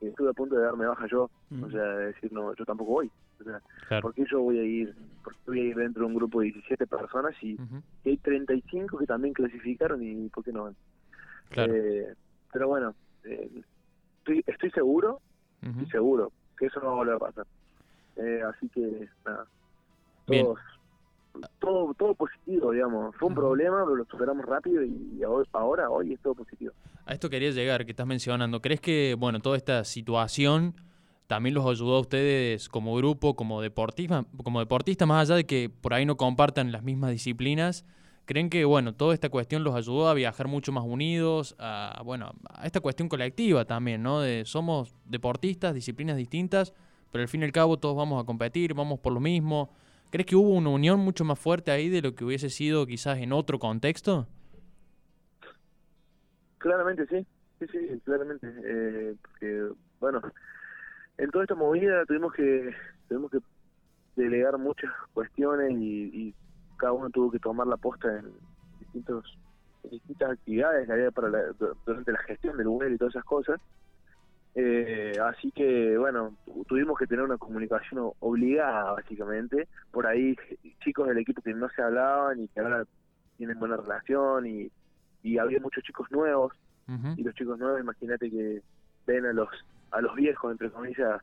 estuve 0.02 0.30
a 0.30 0.34
punto 0.34 0.56
de 0.56 0.64
darme 0.64 0.86
baja 0.86 1.08
yo, 1.08 1.30
o 1.62 1.70
sea, 1.70 1.82
de 1.82 2.08
decir, 2.08 2.32
no, 2.34 2.54
yo 2.56 2.66
tampoco 2.66 2.92
voy. 2.92 3.12
O 3.46 3.88
sea, 3.88 4.02
¿por 4.02 4.14
qué 4.14 4.26
yo 4.30 4.42
voy 4.42 4.60
a 4.60 4.64
ir? 4.64 4.96
Porque 5.24 5.40
voy 5.48 5.60
a 5.60 5.64
ir 5.64 5.76
dentro 5.76 6.02
de 6.02 6.08
un 6.08 6.16
grupo 6.16 6.42
de 6.42 6.48
17 6.48 6.88
personas 6.88 7.36
y, 7.42 7.58
hay 8.06 8.18
35 8.18 8.98
que 8.98 9.06
también 9.06 9.34
clasificaron 9.34 10.04
y 10.04 10.30
¿por 10.30 10.44
qué 10.44 10.52
no 10.52 10.64
van? 10.64 10.76
Eh, 11.56 12.14
pero 12.52 12.68
bueno, 12.68 12.96
eh, 13.24 13.50
estoy, 14.20 14.44
estoy 14.48 14.72
seguro, 14.72 15.22
estoy 15.62 15.88
seguro 15.88 16.32
que 16.58 16.68
eso 16.68 16.80
no 16.80 16.88
va 16.88 16.92
a 16.92 16.96
volver 16.96 17.16
a 17.16 17.20
pasar. 17.20 17.48
Eh, 18.16 18.42
así 18.48 18.70
que, 18.70 19.08
nada, 19.26 19.46
todos, 20.26 20.60
todo 21.60 21.94
todo 21.96 22.16
positivo, 22.16 22.72
digamos. 22.72 23.16
Fue 23.16 23.30
un 23.30 23.36
problema, 23.36 23.84
pero 23.84 23.96
lo 23.96 24.06
superamos 24.06 24.46
rápido 24.46 24.84
y 24.84 25.22
ahora, 25.24 25.90
hoy 25.90 26.14
es 26.14 26.20
todo 26.22 26.36
positivo. 26.36 26.74
A 27.06 27.14
esto 27.14 27.30
quería 27.30 27.52
llegar, 27.52 27.86
que 27.86 27.92
estás 27.92 28.08
mencionando. 28.08 28.62
¿Crees 28.62 28.82
que, 28.82 29.16
bueno, 29.18 29.40
toda 29.40 29.58
esta 29.58 29.84
situación 29.84 30.76
también 31.34 31.56
los 31.56 31.66
ayudó 31.66 31.96
a 31.96 32.00
ustedes 32.00 32.70
como 32.70 32.96
grupo, 32.96 33.36
como 33.36 33.60
deportista, 33.60 34.24
como 34.44 34.60
deportista, 34.60 35.08
más 35.08 35.28
allá 35.28 35.38
de 35.38 35.48
que 35.48 35.68
por 35.68 35.96
ahí 35.96 36.06
no 36.06 36.16
compartan 36.16 36.72
las 36.72 36.84
mismas 36.84 37.10
disciplinas? 37.10 37.88
¿Creen 38.26 38.52
que, 38.52 38.66
bueno, 38.66 38.94
toda 38.94 39.16
esta 39.16 39.30
cuestión 39.30 39.64
los 39.64 39.74
ayudó 39.74 40.08
a 40.10 40.14
viajar 40.14 40.48
mucho 40.48 40.72
más 40.72 40.84
unidos, 40.86 41.56
a, 41.58 42.04
bueno, 42.06 42.34
a 42.52 42.68
esta 42.68 42.82
cuestión 42.82 43.10
colectiva 43.10 43.66
también, 43.66 44.04
¿no? 44.04 44.22
De 44.22 44.46
somos 44.46 44.94
deportistas, 45.06 45.74
disciplinas 45.74 46.18
distintas, 46.18 46.72
pero 47.12 47.24
al 47.24 47.28
fin 47.28 47.42
y 47.42 47.46
al 47.46 47.52
cabo 47.52 47.78
todos 47.80 47.96
vamos 47.98 48.22
a 48.22 48.28
competir, 48.28 48.76
vamos 48.76 49.00
por 49.00 49.12
lo 49.12 49.20
mismo. 49.20 49.74
¿Crees 50.12 50.28
que 50.28 50.36
hubo 50.36 50.50
una 50.50 50.70
unión 50.70 51.00
mucho 51.00 51.26
más 51.26 51.40
fuerte 51.40 51.72
ahí 51.72 51.90
de 51.90 52.04
lo 52.04 52.14
que 52.14 52.26
hubiese 52.26 52.52
sido 52.52 52.86
quizás 52.86 53.18
en 53.18 53.34
otro 53.34 53.58
contexto? 53.58 54.28
Claramente 56.60 57.08
sí, 57.08 57.26
sí, 57.58 57.66
sí, 57.72 58.00
claramente. 58.06 58.54
Eh, 58.64 59.16
porque, 59.20 59.70
bueno, 60.00 60.22
en 61.18 61.30
toda 61.32 61.44
esta 61.44 61.56
movida 61.56 62.06
tuvimos 62.06 62.34
que 62.34 62.74
tuvimos 63.08 63.32
que 63.32 63.40
delegar 64.16 64.58
muchas 64.58 64.92
cuestiones 65.14 65.72
y, 65.80 66.34
cada 66.78 66.92
uno 66.92 67.10
tuvo 67.12 67.32
que 67.32 67.40
tomar 67.40 67.68
la 67.68 67.78
posta 67.78 68.20
en 68.20 68.34
distintos 68.80 69.38
distintas 69.90 70.32
actividades 70.32 70.86
que 70.86 70.92
había 70.92 71.12
para 71.12 71.30
durante 71.86 72.12
la 72.12 72.18
gestión 72.24 72.58
del 72.58 72.68
web 72.68 72.92
y 72.92 72.98
todas 72.98 73.14
esas 73.14 73.26
cosas. 73.26 73.62
Eh, 74.56 75.14
así 75.24 75.52
que, 75.52 75.98
bueno, 75.98 76.36
tuvimos 76.68 76.98
que 76.98 77.08
tener 77.08 77.24
una 77.24 77.38
comunicación 77.38 78.12
obligada, 78.20 78.92
básicamente. 78.94 79.68
Por 79.92 80.08
ahí, 80.08 80.36
chicos 80.84 81.08
del 81.08 81.20
equipo 81.20 81.42
que 81.42 81.54
no 81.54 81.70
se 81.70 81.82
hablaban 81.82 82.42
y 82.42 82.48
que 82.50 82.60
ahora 82.60 82.86
tienen 83.38 83.60
buena 83.60 83.78
relación, 83.78 84.46
y, 84.46 84.72
y 85.22 85.38
había 85.38 85.60
muchos 85.60 85.84
chicos 85.84 86.12
nuevos. 86.12 86.54
Y 87.16 87.24
los 87.24 87.34
chicos 87.36 87.58
nuevos, 87.60 87.80
imagínate 87.80 88.30
que 88.30 88.62
ven 89.08 89.26
a 89.26 89.34
los 89.34 89.50
a 89.94 90.02
los 90.02 90.16
viejos, 90.16 90.52
entre 90.52 90.72
comillas, 90.72 91.22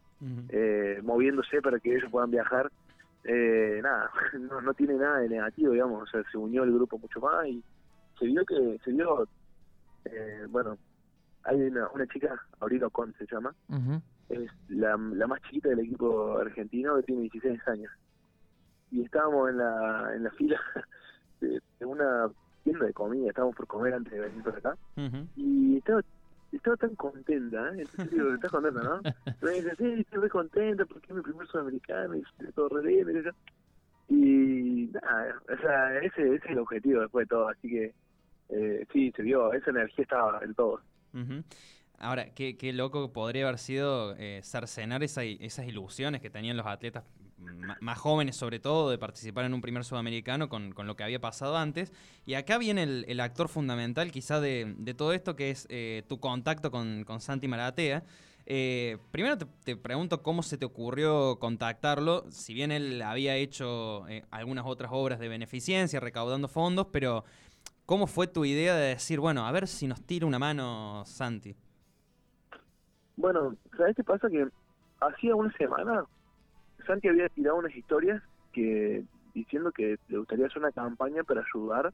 eh, 0.48 1.00
moviéndose 1.02 1.60
para 1.60 1.78
que 1.80 1.96
ellos 1.96 2.10
puedan 2.10 2.30
viajar. 2.30 2.70
Eh, 3.24 3.80
nada, 3.82 4.10
no, 4.38 4.60
no 4.60 4.72
tiene 4.74 4.94
nada 4.94 5.18
de 5.18 5.28
negativo, 5.28 5.72
digamos. 5.72 6.02
O 6.02 6.06
sea, 6.06 6.22
se 6.30 6.38
unió 6.38 6.62
el 6.62 6.72
grupo 6.72 6.98
mucho 6.98 7.20
más 7.20 7.46
y 7.46 7.62
se 8.18 8.26
vio 8.26 8.44
que 8.44 8.78
se 8.84 8.92
vio, 8.92 9.26
eh, 10.04 10.46
bueno, 10.48 10.78
hay 11.44 11.60
una, 11.62 11.88
una 11.88 12.06
chica, 12.06 12.40
Aurora 12.60 12.88
Con 12.90 13.12
se 13.14 13.26
llama, 13.30 13.54
es 14.28 14.48
la, 14.68 14.96
la 14.96 15.26
más 15.26 15.40
chiquita 15.42 15.70
del 15.70 15.80
equipo 15.80 16.38
argentino 16.38 16.96
que 16.96 17.02
tiene 17.02 17.22
16 17.22 17.68
años. 17.68 17.92
Y 18.92 19.02
estábamos 19.02 19.50
en 19.50 19.58
la, 19.58 20.14
en 20.14 20.24
la 20.24 20.30
fila 20.32 20.60
de, 21.40 21.60
una 21.80 22.30
tienda 22.62 22.86
de 22.86 22.92
comida, 22.92 23.28
estábamos 23.28 23.56
por 23.56 23.66
comer 23.66 23.94
antes 23.94 24.12
de 24.12 24.20
venir 24.20 24.42
por 24.42 24.56
acá, 24.56 24.76
y 25.34 25.78
estaba, 25.78 26.02
estaba 26.56 26.76
tan 26.76 26.94
contenta, 26.96 27.68
¿eh? 27.70 27.82
Entonces 27.82 28.10
digo, 28.10 28.34
¿estás 28.34 28.50
contenta, 28.50 28.82
no? 28.82 29.00
me 29.42 29.52
dice, 29.52 29.74
sí, 29.76 30.00
estoy 30.00 30.18
muy 30.18 30.28
contenta 30.28 30.84
porque 30.86 31.06
es 31.08 31.14
mi 31.16 31.22
primer 31.22 31.46
sudamericano 31.48 32.16
y 32.16 32.22
todo 32.54 32.68
re 32.68 32.88
bien, 32.88 33.34
y 34.08 34.14
Y 34.14 34.90
nada, 34.92 35.40
o 35.48 35.56
sea, 35.60 35.98
ese, 36.00 36.22
ese 36.22 36.34
es 36.36 36.50
el 36.50 36.58
objetivo 36.58 37.00
después 37.00 37.24
de 37.26 37.28
todo, 37.28 37.48
así 37.48 37.68
que 37.68 37.94
eh, 38.50 38.86
sí, 38.92 39.12
se 39.16 39.22
vio, 39.22 39.52
esa 39.52 39.70
energía 39.70 40.02
estaba 40.02 40.40
en 40.42 40.54
todo. 40.54 40.80
Ujú. 41.14 41.42
Ahora, 42.00 42.30
qué, 42.34 42.56
qué 42.56 42.72
loco 42.72 43.12
podría 43.12 43.44
haber 43.46 43.58
sido 43.58 44.14
eh, 44.16 44.40
cercenar 44.42 45.02
esa- 45.02 45.22
esas 45.22 45.66
ilusiones 45.66 46.20
que 46.22 46.30
tenían 46.30 46.56
los 46.56 46.66
atletas 46.66 47.04
más 47.80 47.98
jóvenes, 47.98 48.36
sobre 48.36 48.58
todo, 48.58 48.90
de 48.90 48.98
participar 48.98 49.44
en 49.44 49.54
un 49.54 49.60
primer 49.60 49.84
sudamericano 49.84 50.48
con, 50.48 50.72
con 50.72 50.86
lo 50.86 50.96
que 50.96 51.04
había 51.04 51.20
pasado 51.20 51.56
antes. 51.56 51.92
Y 52.26 52.34
acá 52.34 52.58
viene 52.58 52.82
el, 52.82 53.20
actor 53.20 53.48
fundamental, 53.48 54.10
quizá, 54.10 54.40
de, 54.40 54.74
de 54.78 54.94
todo 54.94 55.12
esto, 55.12 55.36
que 55.36 55.50
es 55.50 55.66
eh, 55.70 56.02
tu 56.08 56.20
contacto 56.20 56.70
con, 56.70 57.04
con 57.04 57.20
Santi 57.20 57.48
Maratea. 57.48 58.02
Eh, 58.46 58.98
primero 59.10 59.36
te, 59.38 59.46
te 59.64 59.76
pregunto 59.76 60.22
cómo 60.22 60.42
se 60.42 60.58
te 60.58 60.64
ocurrió 60.64 61.38
contactarlo, 61.38 62.24
si 62.30 62.54
bien 62.54 62.72
él 62.72 63.00
había 63.02 63.36
hecho 63.36 64.08
eh, 64.08 64.24
algunas 64.30 64.64
otras 64.66 64.90
obras 64.92 65.18
de 65.20 65.28
beneficencia, 65.28 66.00
recaudando 66.00 66.48
fondos, 66.48 66.88
pero 66.90 67.24
¿cómo 67.86 68.06
fue 68.06 68.26
tu 68.26 68.44
idea 68.44 68.74
de 68.74 68.88
decir, 68.88 69.20
bueno, 69.20 69.46
a 69.46 69.52
ver 69.52 69.68
si 69.68 69.86
nos 69.86 70.02
tira 70.02 70.26
una 70.26 70.38
mano 70.38 71.04
Santi? 71.06 71.54
Bueno, 73.20 73.54
¿sabes 73.76 73.94
qué 73.96 74.04
pasa? 74.04 74.28
Que 74.28 74.48
hacía 75.00 75.34
una 75.34 75.52
semana 75.52 76.04
Santi 76.86 77.08
había 77.08 77.28
tirado 77.28 77.56
unas 77.58 77.74
historias 77.74 78.22
que 78.52 79.04
diciendo 79.34 79.70
que 79.72 79.98
le 80.08 80.18
gustaría 80.18 80.46
hacer 80.46 80.58
una 80.58 80.72
campaña 80.72 81.22
para 81.22 81.42
ayudar 81.42 81.92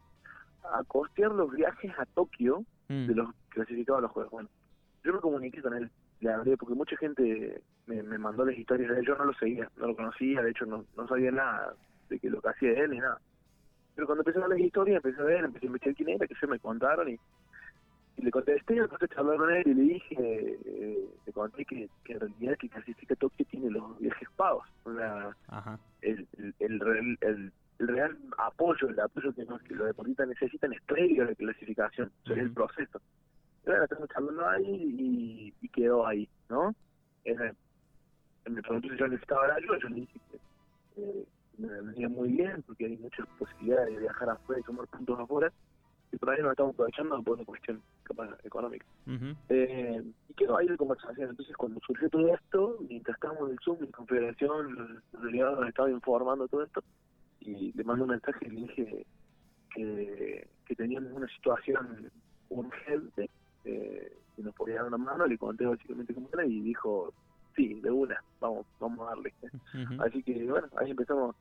a 0.72 0.84
costear 0.84 1.32
los 1.32 1.52
viajes 1.52 1.92
a 1.98 2.06
Tokio 2.06 2.64
Mm. 2.88 3.08
de 3.08 3.14
los 3.16 3.28
clasificados 3.48 3.98
a 3.98 4.02
los 4.02 4.12
Juegos. 4.12 4.30
Bueno, 4.30 4.48
yo 5.02 5.12
me 5.12 5.18
comuniqué 5.18 5.60
con 5.60 5.74
él, 5.74 5.90
le 6.20 6.32
hablé, 6.32 6.56
porque 6.56 6.74
mucha 6.74 6.96
gente 6.96 7.60
me, 7.86 8.00
me 8.02 8.16
mandó 8.16 8.44
las 8.44 8.56
historias 8.56 8.90
de 8.90 9.00
él, 9.00 9.06
yo 9.06 9.16
no 9.16 9.24
lo 9.24 9.34
seguía, 9.34 9.68
no 9.76 9.88
lo 9.88 9.96
conocía, 9.96 10.40
de 10.40 10.50
hecho 10.50 10.66
no, 10.66 10.84
no 10.96 11.08
sabía 11.08 11.32
nada 11.32 11.74
de 12.08 12.18
que 12.20 12.30
lo 12.30 12.40
que 12.40 12.48
hacía 12.48 12.72
él 12.74 12.92
ni 12.92 12.98
nada. 12.98 13.20
Pero 13.96 14.06
cuando 14.06 14.20
empecé 14.22 14.38
a 14.38 14.42
ver 14.42 14.50
las 14.50 14.60
historias, 14.60 14.96
empecé 15.04 15.20
a 15.20 15.24
ver, 15.24 15.44
empecé 15.44 15.66
a 15.66 15.68
investigar 15.68 15.96
quién 15.96 16.08
era, 16.10 16.26
que 16.28 16.34
se 16.36 16.46
me 16.46 16.60
contaron 16.60 17.08
y, 17.08 17.18
y 18.16 18.22
le 18.22 18.30
contesté, 18.30 18.74
le 18.74 18.88
contesté 18.88 19.14
a 19.20 19.22
con 19.24 19.50
él 19.50 19.62
y 19.66 19.74
le 19.74 19.82
dije, 19.82 20.16
eh, 20.64 21.08
le 21.26 21.32
conté 21.32 21.64
que, 21.64 21.88
que 22.04 22.12
en 22.14 22.20
realidad 22.20 22.56
que 22.58 22.68
clasifica 22.68 23.14
Tokio 23.16 23.44
tiene 23.46 23.70
los 23.70 23.98
viajes 23.98 24.28
pagos, 24.36 24.66
sea, 24.94 25.36
Ajá. 25.48 25.78
el, 26.00 26.26
el, 26.38 26.54
el, 26.58 26.80
real- 26.80 27.18
el- 27.20 27.52
real 27.78 28.16
apoyo, 28.38 28.88
el 28.88 28.98
apoyo 28.98 29.34
que, 29.34 29.44
nos- 29.44 29.62
que 29.62 29.74
los 29.74 29.86
deportistas 29.86 30.28
necesitan 30.28 30.72
es 30.72 30.80
previo 30.82 31.24
a 31.24 31.26
la 31.26 31.34
clasificación, 31.34 32.10
sea, 32.24 32.36
es 32.36 32.42
el 32.42 32.52
proceso. 32.52 33.00
Y 33.64 33.66
bueno, 33.70 33.84
estamos 33.84 34.08
charlando 34.08 34.48
ahí 34.48 34.64
y, 34.98 35.54
y 35.60 35.68
quedó 35.68 36.06
ahí, 36.06 36.26
¿no? 36.48 36.74
Era- 37.24 37.54
me 38.48 38.62
preguntó 38.62 38.88
si 38.88 38.96
yo 38.96 39.08
necesitaba 39.08 39.48
la 39.48 39.54
ayuda, 39.56 39.78
yo 39.82 39.88
le 39.88 39.94
dije 39.96 40.20
que 40.30 40.36
eh, 41.02 41.24
me 41.58 41.80
venía 41.82 42.08
muy 42.08 42.30
bien 42.30 42.62
porque 42.62 42.86
hay 42.86 42.96
muchas 42.96 43.26
posibilidades 43.38 43.92
de 43.94 44.00
viajar 44.00 44.30
afuera 44.30 44.60
y 44.60 44.64
tomar 44.64 44.86
puntos 44.86 45.18
afuera, 45.20 45.52
por 46.18 46.30
ahí 46.30 46.42
no 46.42 46.50
estamos 46.50 46.74
aprovechando 46.74 47.22
por 47.22 47.34
una 47.36 47.44
cuestión 47.44 47.82
capaz 48.02 48.30
económica. 48.44 48.86
Eh, 49.48 50.02
y 50.28 50.34
quedó 50.34 50.56
ahí 50.56 50.68
la 50.68 50.76
conversación. 50.76 51.30
Entonces, 51.30 51.56
cuando 51.56 51.80
surgió 51.80 52.08
todo 52.10 52.34
esto, 52.34 52.78
mientras 52.88 53.16
estábamos 53.16 53.48
en 53.48 53.52
el 53.52 53.58
Zoom, 53.64 53.84
en 53.84 53.90
confederación, 53.92 54.74
los 55.12 55.22
delegados 55.22 55.60
nos 55.60 55.68
estaban 55.68 55.92
informando 55.92 56.48
todo 56.48 56.64
esto, 56.64 56.82
y 57.40 57.72
le 57.72 57.84
mandé 57.84 58.02
un 58.02 58.10
mensaje 58.10 58.46
y 58.46 58.50
le 58.50 58.60
dije 58.62 59.06
que, 59.74 60.48
que 60.64 60.74
teníamos 60.74 61.12
una 61.12 61.28
situación 61.28 62.10
urgente, 62.48 63.30
eh, 63.64 64.12
que 64.34 64.42
nos 64.42 64.54
podía 64.54 64.76
dar 64.76 64.86
una 64.86 64.98
mano, 64.98 65.26
le 65.26 65.38
conté 65.38 65.66
básicamente 65.66 66.14
cómo 66.14 66.28
era 66.32 66.44
y 66.44 66.60
dijo, 66.60 67.12
sí, 67.56 67.80
de 67.80 67.90
una, 67.90 68.22
vamos, 68.40 68.66
vamos 68.78 69.00
a 69.00 69.10
darle. 69.10 69.34
Así 69.98 70.22
que 70.22 70.44
bueno, 70.44 70.68
ahí 70.76 70.90
empezamos, 70.90 71.34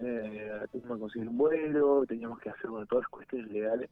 eh, 0.00 0.60
teníamos 0.72 0.96
que 0.96 1.00
conseguir 1.00 1.28
un 1.28 1.38
vuelo, 1.38 2.04
teníamos 2.06 2.38
que 2.40 2.50
hacer 2.50 2.70
bueno, 2.70 2.86
todas 2.86 3.02
las 3.04 3.10
cuestiones 3.10 3.50
legales, 3.50 3.90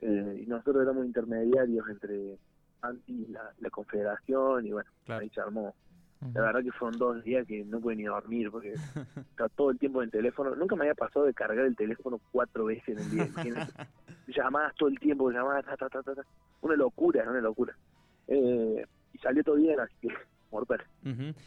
eh, 0.00 0.40
y 0.42 0.46
nosotros 0.46 0.82
éramos 0.82 1.06
intermediarios 1.06 1.88
entre 1.88 2.38
Anti 2.82 3.24
y 3.24 3.26
la, 3.32 3.52
la 3.58 3.70
confederación, 3.70 4.66
y 4.66 4.72
bueno, 4.72 4.90
Claro. 5.04 5.22
ahí 5.22 5.30
se 5.30 5.40
armó. 5.40 5.74
La 6.34 6.40
verdad 6.42 6.64
que 6.64 6.72
fueron 6.72 6.98
dos 6.98 7.22
días 7.22 7.46
que 7.46 7.64
no 7.64 7.78
pude 7.80 7.94
ni 7.94 8.02
dormir, 8.04 8.50
porque 8.50 8.72
estaba 9.30 9.48
todo 9.50 9.70
el 9.70 9.78
tiempo 9.78 10.00
en 10.02 10.06
el 10.06 10.10
teléfono, 10.10 10.54
nunca 10.56 10.74
me 10.76 10.82
había 10.82 10.94
pasado 10.94 11.24
de 11.26 11.32
cargar 11.34 11.64
el 11.64 11.76
teléfono 11.76 12.20
cuatro 12.32 12.64
veces 12.66 12.88
en 12.88 12.98
el 12.98 13.10
día, 13.10 13.26
imagínate. 13.26 13.72
llamadas 14.26 14.74
todo 14.74 14.88
el 14.88 14.98
tiempo, 14.98 15.30
llamadas, 15.30 15.64
ta, 15.64 15.76
ta, 15.76 15.88
ta, 15.88 16.02
ta, 16.14 16.22
una 16.60 16.74
locura, 16.74 17.24
una 17.28 17.40
locura. 17.40 17.74
Eh, 18.26 18.84
y 19.12 19.18
salió 19.18 19.42
todo 19.44 19.54
bien, 19.56 19.78
así 19.80 19.94
que 20.02 20.08
mortal. 20.50 20.82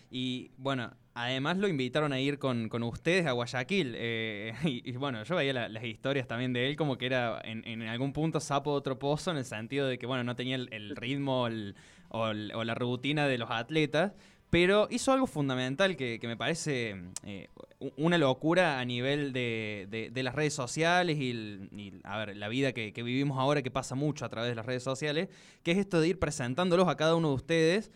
Y 0.09 0.51
bueno, 0.57 0.91
además 1.13 1.57
lo 1.57 1.67
invitaron 1.67 2.13
a 2.13 2.19
ir 2.19 2.39
con, 2.39 2.69
con 2.69 2.83
ustedes 2.83 3.25
a 3.25 3.31
Guayaquil. 3.33 3.93
eh, 3.97 4.53
y, 4.63 4.91
bueno, 4.93 5.23
yo 5.23 5.35
veía 5.35 5.53
la- 5.53 5.69
las 5.69 5.83
historias 5.83 6.27
también 6.27 6.53
de 6.53 6.67
él 6.69 6.75
como 6.75 6.97
que 6.97 7.05
era 7.07 7.41
en, 7.43 7.65
en 7.67 7.81
algún 7.83 8.13
punto 8.13 8.39
sapo 8.39 8.71
de 8.71 8.77
otro 8.77 8.99
pozo 8.99 9.31
en 9.31 9.37
el 9.37 9.45
sentido 9.45 9.87
de 9.87 9.97
que, 9.97 10.05
bueno, 10.05 10.23
no 10.23 10.35
tenía 10.35 10.55
el, 10.55 10.95
ritmo 10.95 11.47
el- 11.47 11.75
o, 12.09 12.33
la 12.33 12.75
rutina 12.75 13.27
de 13.27 13.37
los 13.37 13.49
atletas. 13.51 14.13
Pero 14.49 14.89
hizo 14.91 15.13
algo 15.13 15.27
fundamental 15.27 15.95
que, 15.95 16.19
que 16.19 16.27
me 16.27 16.35
parece 16.35 16.95
eh, 17.25 17.47
una 17.95 18.17
locura 18.17 18.81
a 18.81 18.85
nivel 18.85 19.31
de, 19.31 19.87
de- 20.13 20.23
las 20.23 20.35
redes 20.35 20.53
sociales 20.53 21.17
y, 21.21 21.93
a 22.03 22.17
ver, 22.17 22.35
la 22.35 22.49
vida 22.49 22.73
que 22.73 22.91
vivimos 23.01 23.39
ahora 23.39 23.61
que 23.61 23.71
pasa 23.71 23.95
mucho 23.95 24.25
a 24.25 24.29
través 24.29 24.49
de 24.51 24.55
las 24.55 24.65
redes 24.65 24.83
sociales, 24.83 25.29
que 25.63 25.71
es 25.71 25.77
esto 25.77 26.01
de 26.01 26.09
ir 26.09 26.19
presentándolos 26.19 26.89
a 26.89 26.97
cada 26.97 27.15
uno 27.15 27.29
de 27.29 27.35
ustedes 27.35 27.91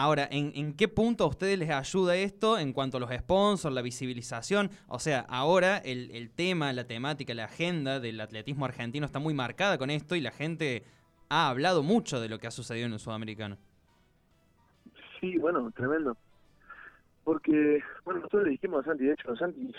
Ahora, 0.00 0.26
¿en, 0.30 0.52
en 0.54 0.72
qué 0.72 0.88
punto 0.88 1.24
a 1.24 1.26
ustedes 1.26 1.58
les 1.58 1.68
ayuda 1.68 2.16
esto 2.16 2.58
en 2.58 2.72
cuanto 2.72 2.96
a 2.96 3.00
los 3.00 3.10
sponsors, 3.10 3.74
la 3.74 3.82
visibilización? 3.82 4.70
O 4.88 4.98
sea, 4.98 5.26
ahora 5.28 5.76
el, 5.76 6.10
el 6.12 6.30
tema, 6.30 6.72
la 6.72 6.86
temática, 6.86 7.34
la 7.34 7.44
agenda 7.44 8.00
del 8.00 8.18
atletismo 8.18 8.64
argentino 8.64 9.04
está 9.04 9.18
muy 9.18 9.34
marcada 9.34 9.76
con 9.76 9.90
esto 9.90 10.16
y 10.16 10.22
la 10.22 10.30
gente 10.30 10.84
ha 11.28 11.50
hablado 11.50 11.82
mucho 11.82 12.18
de 12.18 12.30
lo 12.30 12.38
que 12.38 12.46
ha 12.46 12.50
sucedido 12.50 12.86
en 12.86 12.94
el 12.94 12.98
sudamericano. 12.98 13.58
Sí, 15.20 15.36
bueno, 15.36 15.70
tremendo. 15.72 16.16
Porque, 17.22 17.82
bueno, 18.06 18.20
nosotros 18.20 18.44
le 18.44 18.50
dijimos 18.52 18.80
a 18.80 18.88
Santi, 18.88 19.04
de 19.04 19.12
hecho, 19.12 19.36
Santi, 19.36 19.70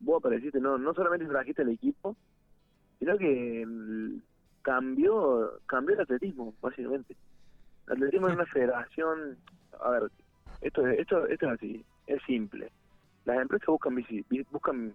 vos 0.00 0.16
apareciste, 0.20 0.60
no, 0.60 0.78
no 0.78 0.94
solamente 0.94 1.26
trajiste 1.26 1.60
el 1.60 1.68
equipo, 1.68 2.16
sino 2.98 3.18
que 3.18 3.66
mm, 3.66 4.16
cambió, 4.62 5.60
cambió 5.66 5.94
el 5.96 6.00
atletismo, 6.00 6.54
básicamente. 6.62 7.14
Atletismo 7.92 8.28
es 8.28 8.34
una 8.34 8.46
federación, 8.46 9.36
a 9.80 9.90
ver, 9.90 10.10
esto, 10.60 10.86
es- 10.86 10.98
esto, 11.00 11.26
esto 11.26 11.46
es 11.46 11.52
así, 11.52 11.84
es 12.06 12.22
simple. 12.26 12.70
Las 13.24 13.40
empresas 13.40 13.66
buscan 13.66 13.94
visi- 13.96 14.24
vi- 14.28 14.46
buscan 14.50 14.94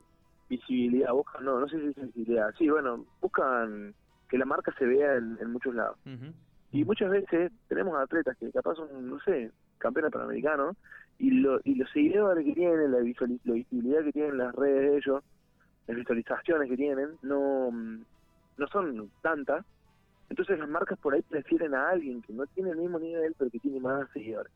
visibilidad, 0.49 1.11
buscan, 1.13 1.43
no, 1.45 1.59
no 1.59 1.67
sé 1.67 1.79
si 1.79 1.87
es 1.87 1.95
visibilidad, 2.07 2.53
sí, 2.57 2.69
bueno, 2.69 3.05
buscan 3.21 3.93
que 4.29 4.37
la 4.37 4.45
marca 4.45 4.73
se 4.77 4.85
vea 4.85 5.15
en, 5.15 5.37
en 5.41 5.51
muchos 5.51 5.73
lados. 5.75 5.97
Y 6.71 6.83
muchas 6.83 7.09
veces 7.09 7.51
tenemos 7.67 7.97
atletas 7.97 8.35
que 8.37 8.51
capaz 8.51 8.75
son, 8.75 9.09
no 9.09 9.19
sé, 9.21 9.51
campeones 9.77 10.11
panamericanos, 10.11 10.75
y, 11.19 11.31
lo, 11.31 11.59
y 11.63 11.75
los 11.75 11.89
seguidores 11.91 12.45
que 12.45 12.53
tienen, 12.53 12.91
la, 12.91 12.99
visuali- 12.99 13.39
la 13.45 13.53
visibilidad 13.53 14.03
que 14.03 14.11
tienen 14.11 14.37
las 14.37 14.53
redes 14.55 14.81
de 14.91 14.97
ellos, 14.97 15.23
las 15.87 15.97
visualizaciones 15.97 16.69
que 16.69 16.75
tienen, 16.77 17.09
no, 17.21 17.71
mm, 17.71 18.03
no 18.57 18.67
son 18.67 19.11
tantas. 19.21 19.65
Entonces 20.29 20.59
las 20.59 20.69
marcas 20.69 20.99
por 20.99 21.13
ahí 21.13 21.21
prefieren 21.21 21.73
a 21.73 21.89
alguien 21.89 22.21
que 22.21 22.33
no 22.33 22.45
tiene 22.47 22.71
el 22.71 22.77
mismo 22.77 22.99
nivel, 22.99 23.33
pero 23.37 23.49
que 23.49 23.59
tiene 23.59 23.79
más 23.79 24.09
seguidores. 24.11 24.51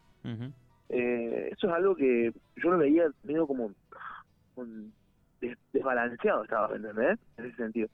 Eh, 0.90 1.50
eso 1.52 1.68
es 1.68 1.74
algo 1.74 1.96
que 1.96 2.32
yo 2.58 2.70
lo 2.72 2.78
veía 2.78 3.06
medio 3.24 3.48
como 3.48 3.72
desbalanceado, 5.72 6.44
estaba, 6.44 6.68
¿me 6.70 6.76
¿entendés? 6.76 7.20
En 7.38 7.46
ese 7.46 7.56
sentido. 7.56 7.88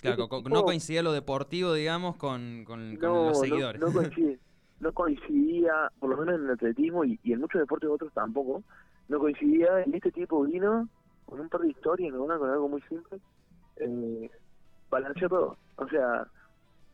Claro, 0.00 0.28
co- 0.28 0.42
no 0.48 0.64
coincidía 0.64 1.02
lo 1.02 1.12
deportivo, 1.12 1.74
digamos, 1.74 2.16
con, 2.16 2.64
con- 2.64 2.96
con 2.96 2.98
no, 3.00 3.26
los 3.26 3.38
no- 3.38 3.44
seguidores. 3.46 3.80
No, 3.80 3.92
coincide, 3.92 4.38
no 4.80 4.92
coincidía, 4.92 5.90
por 5.98 6.10
lo 6.10 6.16
menos 6.16 6.36
en 6.40 6.44
el 6.46 6.50
atletismo 6.52 7.04
y, 7.04 7.18
y 7.22 7.32
en 7.32 7.40
muchos 7.40 7.60
deportes 7.60 7.88
otros 7.90 8.12
tampoco, 8.12 8.62
no 9.08 9.18
coincidía 9.18 9.84
y 9.86 9.94
este 9.94 10.10
tipo 10.12 10.42
vino 10.44 10.88
con 11.24 11.40
un 11.40 11.48
par 11.48 11.60
de 11.62 11.70
historias, 11.70 12.12
¿no? 12.12 12.24
Una 12.24 12.38
con 12.38 12.50
algo 12.50 12.68
muy 12.68 12.80
simple, 12.82 13.20
eh, 13.76 14.30
balanceó 14.90 15.28
todo, 15.28 15.58
o 15.76 15.88
sea, 15.88 16.26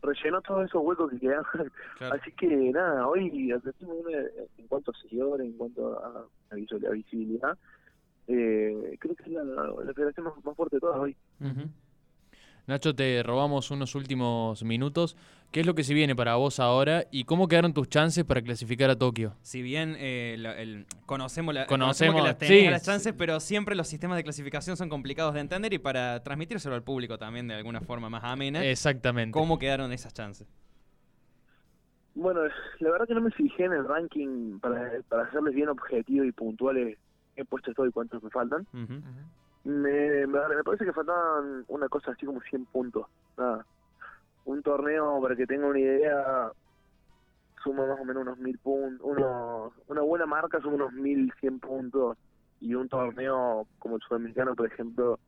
rellenó 0.03 0.41
todos 0.43 0.65
esos 0.67 0.83
huecos 0.83 1.11
que 1.11 1.19
quedaban. 1.19 1.45
Claro. 1.99 2.15
Así 2.15 2.33
que 2.33 2.47
nada, 2.47 3.07
hoy 3.09 3.51
en 3.53 4.67
cuanto 4.69 4.91
a 4.93 4.95
seguidores, 5.03 5.47
en 5.47 5.53
cuanto 5.57 5.99
a, 5.99 6.27
a 6.51 6.55
visu- 6.57 6.87
a 6.87 6.91
visibilidad, 6.91 7.59
eh, 8.29 8.97
creo 9.01 9.15
que 9.17 9.23
es 9.25 9.29
la, 9.31 9.43
la 9.45 9.93
federación 9.95 10.27
más, 10.27 10.45
más 10.45 10.57
fuerte 10.57 10.77
de 10.77 10.81
todas 10.81 10.99
hoy. 11.01 11.17
Ujú. 11.41 11.69
Nacho, 12.69 12.95
te 12.95 13.23
robamos 13.23 13.71
unos 13.71 13.95
últimos 13.95 14.63
minutos. 14.63 15.17
¿Qué 15.51 15.61
es 15.61 15.67
lo 15.67 15.75
que 15.75 15.83
se 15.85 15.95
viene 15.95 16.15
para 16.15 16.35
vos 16.35 16.61
ahora 16.61 17.07
y 17.11 17.25
cómo 17.25 17.49
quedaron 17.49 17.73
tus 17.73 17.89
chances 17.89 18.25
para 18.25 18.43
clasificar 18.43 18.91
a 18.91 18.97
Tokio? 18.97 19.33
Si 19.41 19.63
bien 19.63 19.97
eh, 19.99 20.37
la- 20.39 20.55
el- 20.61 20.85
conocemos, 21.07 21.55
la, 21.55 21.65
Conocemos, 21.67 22.17
que 22.21 22.29
las 22.29 22.37
tenés 22.37 22.61
sí. 22.61 22.67
a 22.67 22.71
las 22.73 22.85
chances, 22.85 23.15
pero 23.17 23.41
siempre 23.41 23.75
los 23.75 23.89
sistemas 23.89 24.19
de 24.19 24.25
clasificación 24.25 24.77
son 24.77 24.91
complicados 24.91 25.33
de 25.33 25.41
entender 25.41 25.73
y 25.73 25.79
para 25.79 26.23
transmitírselo 26.23 26.75
al 26.75 26.83
público 26.83 27.17
también 27.17 27.49
de 27.49 27.55
alguna 27.55 27.81
forma 27.81 28.11
más 28.11 28.23
amena, 28.25 28.63
Exactamente. 28.63 29.33
¿cómo 29.33 29.59
quedaron 29.59 29.91
esas 29.91 30.13
chances? 30.13 30.47
Bueno, 32.15 32.41
la 32.81 32.91
verdad 32.91 33.07
que 33.09 33.15
no 33.15 33.23
me 33.23 33.31
fijé 33.31 33.65
en 33.65 33.73
el 33.73 33.89
ranking 33.89 34.59
para, 34.61 34.91
para 35.09 35.23
hacerles 35.23 35.55
bien 35.55 35.71
objetivo 35.71 36.23
y 36.27 36.33
puntuales 36.33 36.99
qué 37.35 37.47
puesto 37.47 37.71
estoy 37.71 37.89
y 37.89 37.93
cuántos 37.93 38.23
me 38.23 38.29
faltan. 38.29 38.67
Ujú. 38.75 39.01
Me, 39.65 40.27
me, 40.27 40.49
me 40.49 40.65
parece 40.65 40.85
que 40.85 40.93
faltaban 40.93 41.65
una 41.69 41.89
cosa 41.89 42.13
así 42.13 42.27
como 42.27 42.41
100 42.41 42.67
puntos. 42.67 43.07
Nada. 43.37 43.65
Un 44.45 44.63
torneo, 44.63 45.21
para 45.21 45.37
que 45.37 45.47
tenga 45.47 45.67
una 45.67 45.79
idea, 45.79 46.53
suma 47.63 47.87
más 47.87 48.01
o 48.01 48.05
menos 48.05 48.23
unos 48.23 48.39
1000 48.39 48.59
puntos. 48.59 49.07
Unos, 49.07 49.73
una 49.89 50.01
buena 50.03 50.27
marca 50.27 50.61
suma 50.61 50.77
unos 50.77 50.93
1100 50.93 51.61
puntos. 51.61 52.17
Y 52.61 52.75
un 52.75 52.89
torneo 52.89 53.67
como 53.79 53.97
el 53.97 54.03
sudamericano, 54.03 54.55
por 54.57 54.67
ejemplo, 54.67 55.19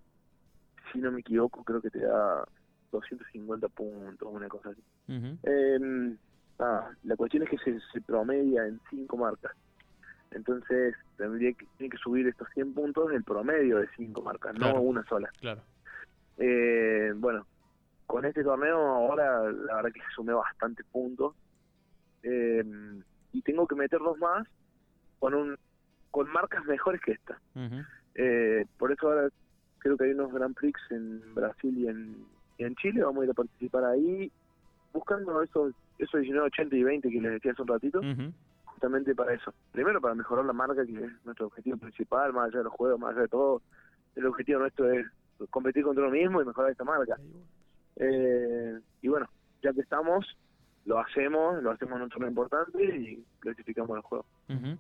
si 0.93 0.99
no 0.99 1.13
me 1.13 1.21
equivoco, 1.21 1.63
creo 1.63 1.81
que 1.81 1.91
te 1.91 2.01
da 2.01 2.45
250 2.91 3.69
puntos, 3.69 4.29
una 4.31 4.49
cosa 4.49 4.71
así. 4.71 4.83
Eh, 5.43 5.79
nada, 6.59 6.97
la 7.05 7.17
cuestión 7.17 7.45
es 7.45 7.51
que 7.51 7.59
se, 7.59 7.79
se 7.93 8.01
promedia 8.01 8.67
en 8.67 8.81
cinco 8.91 9.17
marcas. 9.17 9.53
Entonces, 10.33 10.95
tendría 11.17 11.53
que, 11.53 11.67
tiene 11.77 11.91
que 11.91 11.99
subir 11.99 12.27
estos 12.29 12.49
100 12.55 12.75
puntos 12.75 13.11
el 13.13 13.25
promedio 13.25 13.79
de 13.79 13.89
cinco 13.97 14.23
marcas, 14.23 14.55
Claro. 14.55 14.75
no 14.75 14.81
una 14.83 15.05
sola. 15.05 15.29
Claro. 15.41 15.61
Eh, 16.39 17.13
bueno, 17.17 17.47
con 18.07 18.25
este 18.25 18.43
torneo 18.43 18.77
ahora 18.79 19.51
la 19.51 19.77
verdad 19.77 19.93
que 19.93 20.01
sumé 20.15 20.33
bastantes 20.33 20.87
puntos. 20.87 21.35
Eh, 22.23 22.65
y 23.33 23.43
tengo 23.43 23.67
que 23.67 23.75
meter 23.75 23.99
dos 24.01 24.19
más 24.19 24.47
con 25.19 25.35
un 25.35 25.57
con 26.11 26.29
marcas 26.33 26.65
mejores 26.65 27.01
que 27.01 27.13
esta. 27.13 27.41
Eh, 28.17 28.67
por 28.79 28.91
eso 28.91 29.09
ahora 29.09 29.29
creo 29.79 29.97
que 29.97 30.05
hay 30.05 30.11
unos 30.11 30.33
Grand 30.33 30.55
Prix 30.57 30.79
en 30.91 31.35
Brasil 31.35 31.77
y 31.79 31.87
en, 31.89 32.17
y 32.59 32.65
en 32.65 32.75
Chile. 32.77 33.03
Vamos 33.05 33.23
a 33.23 33.25
ir 33.27 33.31
a 33.31 33.35
participar 33.35 33.85
ahí, 33.85 34.31
buscando 34.93 35.41
esos, 35.43 35.73
esos 35.99 36.21
19, 36.21 36.47
80 36.49 36.77
y 36.77 36.83
20 36.83 37.11
que 37.11 37.21
les 37.21 37.33
decía 37.33 37.53
hace 37.53 37.63
un 37.63 37.69
ratito. 37.69 38.01
Justamente 38.81 39.15
para 39.15 39.35
eso. 39.35 39.53
Primero 39.73 40.01
para 40.01 40.15
mejorar 40.15 40.45
la 40.47 40.55
marca, 40.55 40.87
que 40.87 40.93
es 40.93 41.25
nuestro 41.25 41.47
objetivo 41.49 41.77
principal, 41.77 42.33
más 42.33 42.49
allá 42.49 42.59
de 42.59 42.65
los 42.65 42.73
juegos, 42.73 42.99
más 42.99 43.11
allá 43.11 43.23
de 43.23 43.29
todo. 43.29 43.61
El 44.17 44.27
objetivo 44.27 44.61
nuestro 44.61 44.91
es 44.91 45.07
competir 45.51 45.85
contra 45.85 46.05
uno 46.05 46.13
mismo 46.13 46.41
y 46.41 46.47
mejorar 46.47 46.71
esta 46.71 46.85
marca. 46.85 47.19
Eh, 47.97 48.81
y 49.03 49.09
bueno, 49.09 49.29
ya 49.63 49.75
que 49.75 49.83
estamos, 49.83 50.27
lo 50.87 50.99
hacemos, 50.99 51.63
lo 51.63 51.71
hacemos 51.71 51.97
en 51.97 52.03
un 52.03 52.09
torneo 52.09 52.31
importante 52.31 52.83
y 52.83 53.23
clasificamos 53.41 53.97
el 53.97 54.03
juego. 54.03 54.25
Ujú. 54.49 54.79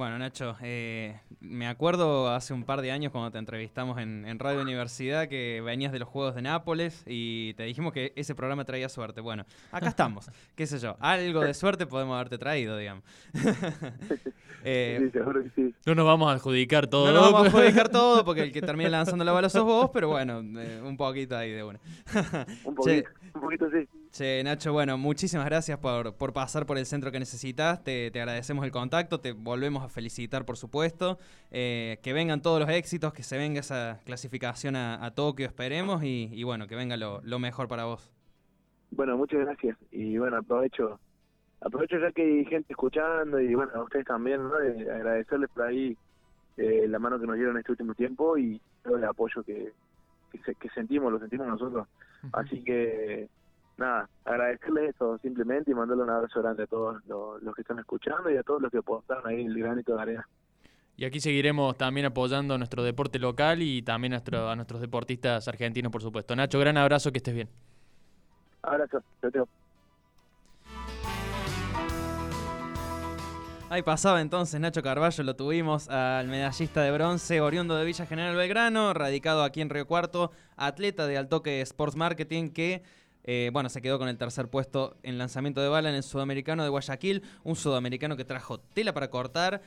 Bueno, 0.00 0.18
Nacho, 0.18 0.56
eh, 0.62 1.20
me 1.40 1.68
acuerdo 1.68 2.30
hace 2.30 2.54
un 2.54 2.64
par 2.64 2.80
de 2.80 2.90
años 2.90 3.12
cuando 3.12 3.30
te 3.30 3.36
entrevistamos 3.36 3.98
en, 3.98 4.24
en 4.24 4.38
Radio 4.38 4.62
Universidad 4.62 5.28
que 5.28 5.60
venías 5.62 5.92
de 5.92 5.98
los 5.98 6.08
Juegos 6.08 6.34
de 6.34 6.40
Nápoles 6.40 7.04
y 7.06 7.52
te 7.52 7.64
dijimos 7.64 7.92
que 7.92 8.14
ese 8.16 8.34
programa 8.34 8.64
traía 8.64 8.88
suerte. 8.88 9.20
Bueno, 9.20 9.44
acá 9.70 9.88
estamos, 9.90 10.30
qué 10.54 10.66
sé 10.66 10.78
yo, 10.78 10.96
algo 11.00 11.40
de 11.40 11.52
suerte 11.52 11.84
podemos 11.84 12.14
haberte 12.14 12.38
traído, 12.38 12.78
digamos. 12.78 13.04
Eh, 14.62 15.10
sí, 15.10 15.50
sí. 15.54 15.74
No 15.86 15.94
nos 15.94 16.04
vamos 16.04 16.28
a 16.30 16.34
adjudicar 16.34 16.86
todo. 16.86 17.06
no 17.06 17.12
nos 17.14 17.32
vamos 17.32 17.46
a 17.46 17.46
adjudicar 17.46 17.88
todo 17.90 18.26
porque 18.26 18.42
el 18.42 18.52
que 18.52 18.60
termina 18.60 18.90
lanzando 18.90 19.24
la 19.24 19.32
bala 19.32 19.48
sos 19.48 19.64
vos, 19.64 19.88
pero 19.90 20.08
bueno, 20.08 20.42
eh, 20.60 20.82
un 20.84 20.98
poquito 20.98 21.34
ahí 21.34 21.50
de 21.50 21.64
una. 21.64 21.80
Un 22.64 22.76
Che. 22.76 23.02
poquito, 23.04 23.10
un 23.36 23.40
poquito 23.40 23.70
sí. 23.70 23.88
Che, 24.12 24.42
Nacho, 24.42 24.72
bueno, 24.72 24.98
muchísimas 24.98 25.46
gracias 25.46 25.78
por, 25.78 26.14
por 26.16 26.32
pasar 26.32 26.66
por 26.66 26.76
el 26.78 26.84
centro 26.84 27.12
que 27.12 27.20
necesitas. 27.20 27.82
Te, 27.84 28.10
te 28.10 28.20
agradecemos 28.20 28.64
el 28.64 28.72
contacto, 28.72 29.20
te 29.20 29.32
volvemos 29.32 29.84
a 29.84 29.88
felicitar, 29.88 30.44
por 30.44 30.56
supuesto. 30.56 31.18
Eh, 31.52 31.98
que 32.02 32.12
vengan 32.12 32.42
todos 32.42 32.58
los 32.58 32.68
éxitos, 32.70 33.12
que 33.12 33.22
se 33.22 33.38
venga 33.38 33.60
esa 33.60 34.00
clasificación 34.04 34.74
a, 34.74 35.04
a 35.04 35.14
Tokio, 35.14 35.46
esperemos, 35.46 36.02
y, 36.02 36.28
y 36.32 36.42
bueno, 36.42 36.66
que 36.66 36.74
venga 36.74 36.96
lo, 36.96 37.20
lo 37.22 37.38
mejor 37.38 37.68
para 37.68 37.84
vos. 37.84 38.10
Bueno, 38.90 39.16
muchas 39.16 39.40
gracias. 39.40 39.78
Y 39.92 40.18
bueno, 40.18 40.38
aprovecho 40.38 40.98
aprovecho 41.60 41.98
ya 42.00 42.10
que 42.10 42.22
hay 42.22 42.44
gente 42.46 42.72
escuchando 42.72 43.38
y 43.38 43.54
bueno, 43.54 43.70
a 43.74 43.82
ustedes 43.84 44.06
también, 44.06 44.42
¿no? 44.42 44.56
De 44.56 44.90
agradecerles 44.90 45.50
por 45.50 45.64
ahí 45.66 45.96
eh, 46.56 46.86
la 46.88 46.98
mano 46.98 47.20
que 47.20 47.26
nos 47.26 47.36
dieron 47.36 47.56
este 47.58 47.70
último 47.72 47.94
tiempo 47.94 48.36
y 48.38 48.60
todo 48.82 48.96
el 48.96 49.04
apoyo 49.04 49.42
que, 49.44 49.72
que, 50.32 50.38
se- 50.38 50.54
que 50.56 50.68
sentimos, 50.70 51.12
lo 51.12 51.20
sentimos 51.20 51.46
nosotros. 51.46 51.86
Así 52.32 52.64
que, 52.64 53.28
nada, 53.80 54.08
agradecerles 54.24 54.94
eso 54.94 55.18
simplemente 55.18 55.70
y 55.70 55.74
mandarle 55.74 56.04
un 56.04 56.10
abrazo 56.10 56.40
grande 56.40 56.62
a 56.62 56.66
todos 56.66 57.02
los, 57.06 57.42
los 57.42 57.54
que 57.54 57.62
están 57.62 57.78
escuchando 57.80 58.30
y 58.30 58.36
a 58.36 58.42
todos 58.42 58.62
los 58.62 58.70
que 58.70 58.78
apostaron 58.78 59.26
ahí 59.26 59.44
el 59.44 59.58
granito 59.58 59.96
de 59.96 60.02
arena. 60.02 60.28
Y 60.96 61.04
aquí 61.06 61.18
seguiremos 61.18 61.76
también 61.78 62.06
apoyando 62.06 62.58
nuestro 62.58 62.82
deporte 62.82 63.18
local 63.18 63.62
y 63.62 63.80
también 63.82 64.12
a, 64.12 64.16
nuestro- 64.16 64.50
a 64.50 64.54
nuestros 64.54 64.80
deportistas 64.82 65.48
argentinos, 65.48 65.90
por 65.90 66.02
supuesto. 66.02 66.36
Nacho, 66.36 66.58
gran 66.60 66.76
abrazo, 66.76 67.10
que 67.10 67.18
estés 67.18 67.34
bien. 67.34 67.48
Abrazo, 68.62 69.02
chao, 69.22 69.30
chao. 69.30 69.48
Ahí 73.70 73.82
pasaba 73.82 74.20
entonces 74.20 74.60
Nacho 74.60 74.82
Carballo, 74.82 75.22
lo 75.22 75.36
tuvimos 75.36 75.88
al 75.88 76.26
medallista 76.26 76.82
de 76.82 76.90
bronce, 76.90 77.40
oriundo 77.40 77.76
de 77.76 77.84
Villa 77.84 78.04
General 78.04 78.34
Belgrano, 78.34 78.92
radicado 78.94 79.44
aquí 79.44 79.60
en 79.60 79.70
Río 79.70 79.86
Cuarto, 79.86 80.32
atleta 80.56 81.06
de 81.06 81.16
Altoque 81.16 81.60
Sports 81.60 81.94
Marketing 81.94 82.50
que, 82.50 82.82
eh, 83.24 83.50
bueno, 83.52 83.68
se 83.68 83.80
quedó 83.82 83.98
con 83.98 84.08
el 84.08 84.16
tercer 84.16 84.48
puesto 84.48 84.96
en 85.02 85.18
lanzamiento 85.18 85.60
de 85.60 85.68
bala 85.68 85.88
en 85.90 85.94
el 85.96 86.02
sudamericano 86.02 86.62
de 86.62 86.68
Guayaquil, 86.70 87.22
un 87.44 87.56
sudamericano 87.56 88.16
que 88.16 88.24
trajo 88.24 88.58
tela 88.60 88.92
para 88.94 89.10
cortar, 89.10 89.62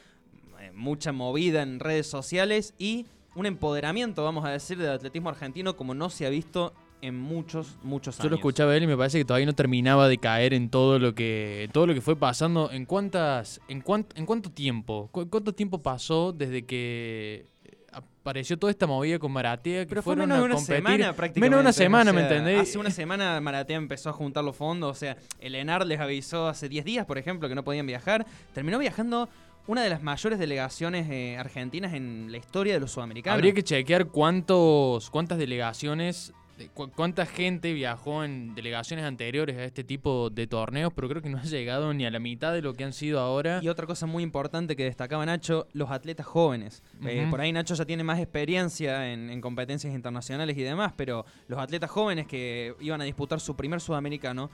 eh, 0.59 0.71
mucha 0.73 1.11
movida 1.11 1.61
en 1.61 1.79
redes 1.79 2.07
sociales 2.07 2.73
y 2.77 3.05
un 3.35 3.45
empoderamiento, 3.45 4.23
vamos 4.23 4.45
a 4.45 4.49
decir, 4.49 4.77
del 4.77 4.91
atletismo 4.91 5.29
argentino 5.29 5.75
como 5.75 5.93
no 5.93 6.09
se 6.09 6.25
ha 6.25 6.29
visto 6.29 6.73
en 7.01 7.19
muchos, 7.19 7.77
muchos 7.83 8.15
años. 8.15 8.23
Yo 8.23 8.29
lo 8.29 8.35
escuchaba 8.37 8.71
a 8.71 8.77
él 8.77 8.83
y 8.83 8.87
me 8.87 8.95
parece 8.95 9.17
que 9.17 9.25
todavía 9.25 9.45
no 9.45 9.53
terminaba 9.53 10.07
de 10.07 10.17
caer 10.19 10.53
en 10.53 10.69
todo 10.69 10.99
lo 10.99 11.13
que 11.13 11.69
todo 11.73 11.85
lo 11.85 11.93
que 11.93 11.99
fue 11.99 12.15
pasando. 12.15 12.71
¿En 12.71 12.85
cuántas 12.85 13.59
en 13.67 13.81
cuánto 13.81 14.15
en 14.15 14.25
cuánto 14.25 14.49
tiempo? 14.51 15.09
¿Cu- 15.11 15.27
¿Cuánto 15.29 15.53
tiempo 15.53 15.79
pasó 15.81 16.31
desde 16.31 16.65
que 16.65 17.45
apareció 17.93 18.57
toda 18.57 18.71
esta 18.71 18.87
movida 18.87 19.19
con 19.19 19.31
Maratea 19.31 19.81
que 19.83 19.87
Pero 19.89 20.01
fue 20.01 20.15
fueron 20.15 20.29
menos 20.29 20.37
de 20.37 20.41
a 20.41 20.45
una 20.45 20.55
competir? 20.55 20.75
semana 20.75 21.13
prácticamente. 21.13 21.39
Menos 21.39 21.57
de 21.57 21.61
una 21.61 21.69
o 21.69 21.73
semana, 21.73 22.13
¿me 22.13 22.21
entendés? 22.21 22.61
Hace 22.61 22.77
una 22.77 22.89
semana 22.91 23.39
Maratea 23.41 23.77
empezó 23.77 24.09
a 24.09 24.13
juntar 24.13 24.43
los 24.43 24.55
fondos. 24.55 24.91
O 24.91 24.99
sea, 24.99 25.17
el 25.39 25.55
ENAR 25.55 25.85
les 25.85 25.99
avisó 25.99 26.47
hace 26.47 26.69
10 26.69 26.85
días, 26.85 27.05
por 27.05 27.17
ejemplo, 27.17 27.47
que 27.49 27.55
no 27.55 27.63
podían 27.63 27.85
viajar. 27.87 28.25
Terminó 28.53 28.79
viajando 28.79 29.29
una 29.67 29.81
de 29.81 29.89
las 29.89 30.03
mayores 30.03 30.39
delegaciones 30.39 31.07
eh, 31.09 31.37
argentinas 31.37 31.93
en 31.93 32.31
la 32.31 32.37
historia 32.37 32.73
de 32.73 32.79
los 32.79 32.91
sudamericanos. 32.91 33.35
Habría 33.35 33.53
que 33.53 33.63
chequear 33.63 34.07
cuántos 34.07 35.09
cuántas 35.09 35.37
delegaciones 35.37 36.27
de 36.27 36.33
cu- 36.73 36.89
cuánta 36.91 37.25
gente 37.25 37.73
viajó 37.73 38.23
en 38.23 38.55
delegaciones 38.55 39.05
anteriores 39.05 39.57
a 39.57 39.63
este 39.63 39.83
tipo 39.83 40.29
de 40.29 40.47
torneos, 40.47 40.91
pero 40.93 41.09
creo 41.09 41.21
que 41.21 41.29
no 41.29 41.37
ha 41.37 41.43
llegado 41.43 41.93
ni 41.93 42.05
a 42.05 42.11
la 42.11 42.19
mitad 42.19 42.53
de 42.53 42.61
lo 42.61 42.73
que 42.73 42.83
han 42.83 42.93
sido 42.93 43.19
ahora. 43.19 43.59
Y 43.63 43.67
otra 43.69 43.85
cosa 43.87 44.05
muy 44.05 44.23
importante 44.23 44.75
que 44.75 44.83
destacaba 44.83 45.25
Nacho, 45.25 45.67
los 45.73 45.91
atletas 45.91 46.25
jóvenes. 46.25 46.83
Eh, 47.05 47.27
por 47.29 47.41
ahí 47.41 47.51
Nacho 47.51 47.75
ya 47.75 47.85
tiene 47.85 48.03
más 48.03 48.19
experiencia 48.19 49.11
en, 49.11 49.29
en 49.29 49.41
competencias 49.41 49.93
internacionales 49.93 50.57
y 50.57 50.61
demás, 50.63 50.93
pero 50.95 51.25
los 51.47 51.59
atletas 51.59 51.89
jóvenes 51.89 52.27
que 52.27 52.75
iban 52.79 53.01
a 53.01 53.03
disputar 53.03 53.39
su 53.39 53.55
primer 53.55 53.81
sudamericano, 53.81 54.49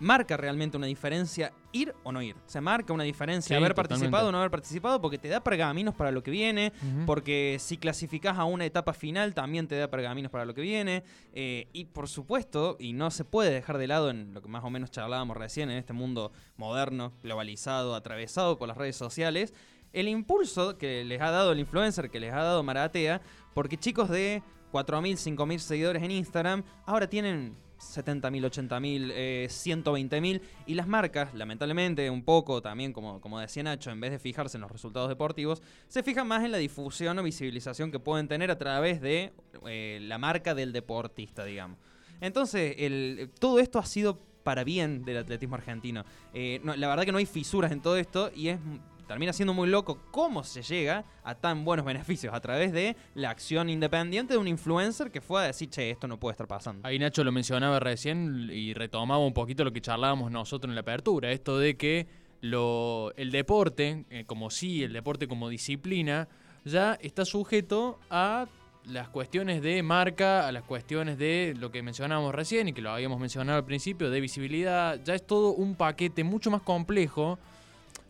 marca 0.00 0.36
realmente 0.36 0.76
una 0.76 0.86
diferencia 0.86 1.52
ir 1.74 1.94
o 2.04 2.10
no 2.12 2.22
ir. 2.22 2.36
Se 2.46 2.60
marca 2.62 2.92
una 2.94 3.04
diferencia 3.04 3.48
Sí, 3.48 3.54
haber 3.54 3.72
totalmente. 3.74 3.88
participado 3.96 4.28
o 4.28 4.32
no 4.32 4.38
haber 4.38 4.50
participado 4.50 5.00
porque 5.02 5.18
te 5.18 5.28
da 5.28 5.42
pergaminos 5.44 5.94
para 5.94 6.10
lo 6.10 6.22
que 6.22 6.30
viene, 6.30 6.72
porque 7.04 7.58
si 7.60 7.76
clasificás 7.76 8.38
a 8.38 8.44
una 8.44 8.64
etapa 8.64 8.94
final 8.94 9.34
también 9.34 9.68
te 9.68 9.76
da 9.76 9.90
pergaminos 9.90 10.30
para 10.30 10.46
lo 10.46 10.54
que 10.54 10.62
viene. 10.62 11.04
eh, 11.34 11.68
y 11.72 11.84
por 11.86 12.08
supuesto, 12.08 12.76
y 12.78 12.92
no 12.94 13.10
se 13.10 13.24
puede 13.24 13.50
dejar 13.50 13.76
de 13.76 13.86
lado 13.88 14.08
en 14.08 14.32
lo 14.32 14.40
que 14.40 14.48
más 14.48 14.64
o 14.64 14.70
menos 14.70 14.90
charlábamos 14.90 15.36
recién, 15.36 15.68
en 15.70 15.76
este 15.76 15.92
mundo 15.92 16.32
moderno, 16.56 17.12
globalizado, 17.22 17.94
atravesado 17.94 18.56
por 18.56 18.68
las 18.68 18.76
redes 18.76 18.96
sociales, 18.96 19.52
el 19.92 20.08
impulso 20.08 20.78
que 20.78 21.04
les 21.04 21.20
ha 21.20 21.30
dado 21.30 21.52
el 21.52 21.58
influencer, 21.60 22.10
que 22.10 22.20
les 22.20 22.32
ha 22.32 22.42
dado 22.42 22.62
Maratea, 22.62 23.20
porque 23.52 23.76
chicos 23.76 24.08
de 24.08 24.42
4.000, 24.74 25.36
5.000 25.36 25.58
seguidores 25.58 26.02
en 26.02 26.10
Instagram 26.10 26.64
ahora 26.84 27.08
tienen 27.08 27.54
70.000, 27.78 28.44
80.000, 28.68 29.10
eh, 29.14 29.46
120.000 29.48 30.40
y 30.66 30.74
las 30.74 30.86
marcas, 30.88 31.32
lamentablemente, 31.34 32.08
un 32.10 32.22
poco 32.24 32.60
también, 32.62 32.92
como, 32.92 33.20
como 33.20 33.38
decía 33.38 33.62
Nacho, 33.62 33.90
en 33.90 34.00
vez 34.00 34.10
de 34.10 34.18
fijarse 34.18 34.56
en 34.56 34.62
los 34.62 34.70
resultados 34.72 35.08
deportivos, 35.08 35.62
se 35.88 36.02
fijan 36.02 36.26
más 36.26 36.42
en 36.44 36.50
la 36.52 36.58
difusión 36.58 37.18
o 37.18 37.22
visibilización 37.22 37.90
que 37.92 37.98
pueden 37.98 38.26
tener 38.26 38.50
a 38.50 38.58
través 38.58 39.00
de 39.00 39.32
eh, 39.66 39.98
la 40.02 40.18
marca 40.18 40.54
del 40.54 40.72
deportista, 40.72 41.44
digamos. 41.44 41.78
Entonces, 42.20 42.74
el- 42.78 43.30
todo 43.38 43.58
esto 43.58 43.78
ha 43.78 43.84
sido 43.86 44.18
para 44.44 44.64
bien 44.64 45.04
del 45.04 45.18
atletismo 45.18 45.54
argentino. 45.56 46.04
Eh, 46.32 46.60
la 46.64 46.88
verdad 46.88 47.04
que 47.04 47.12
no 47.12 47.18
hay 47.18 47.26
fisuras 47.26 47.72
en 47.72 47.80
todo 47.80 47.96
esto 47.96 48.30
y 48.34 48.48
es 48.48 48.58
termina 49.06 49.32
siendo 49.32 49.54
muy 49.54 49.68
loco 49.68 49.98
cómo 50.10 50.44
se 50.44 50.62
llega 50.62 51.04
a 51.22 51.34
tan 51.34 51.64
buenos 51.64 51.86
beneficios 51.94 52.34
a 52.34 52.40
través 52.40 52.72
de 52.72 52.96
la 53.14 53.30
acción 53.30 53.68
independiente 53.68 54.34
de 54.34 54.38
un 54.38 54.48
influencer 54.48 55.10
que 55.10 55.20
fue 55.20 55.42
a 55.42 55.46
decir, 55.46 55.70
che, 55.70 55.90
esto 55.90 56.08
no 56.08 56.18
puede 56.18 56.32
estar 56.32 56.46
pasando. 56.46 56.86
Ahí 56.86 56.98
Nacho 56.98 57.24
lo 57.24 57.32
mencionaba 57.32 57.80
recién 57.80 58.48
y 58.52 58.74
retomaba 58.74 59.24
un 59.24 59.34
poquito 59.34 59.64
lo 59.64 59.72
que 59.72 59.80
charlábamos 59.80 60.30
nosotros 60.30 60.70
en 60.70 60.74
la 60.74 60.82
apertura, 60.82 61.30
esto 61.30 61.58
de 61.58 61.76
que 61.76 62.06
lo, 62.40 63.12
el 63.16 63.30
deporte, 63.30 64.04
eh, 64.10 64.24
como 64.26 64.50
sí, 64.50 64.82
el 64.82 64.92
deporte 64.92 65.26
como 65.26 65.48
disciplina, 65.48 66.28
ya 66.64 66.94
está 67.00 67.24
sujeto 67.24 67.98
a 68.10 68.46
las 68.86 69.08
cuestiones 69.08 69.62
de 69.62 69.82
marca, 69.82 70.46
a 70.46 70.52
las 70.52 70.62
cuestiones 70.62 71.16
de 71.18 71.54
lo 71.58 71.70
que 71.70 71.82
mencionábamos 71.82 72.34
recién 72.34 72.68
y 72.68 72.72
que 72.72 72.82
lo 72.82 72.90
habíamos 72.90 73.18
mencionado 73.18 73.58
al 73.58 73.64
principio, 73.64 74.10
de 74.10 74.20
visibilidad, 74.20 75.00
ya 75.02 75.14
es 75.14 75.26
todo 75.26 75.54
un 75.54 75.74
paquete 75.74 76.22
mucho 76.22 76.50
más 76.50 76.62
complejo 76.62 77.38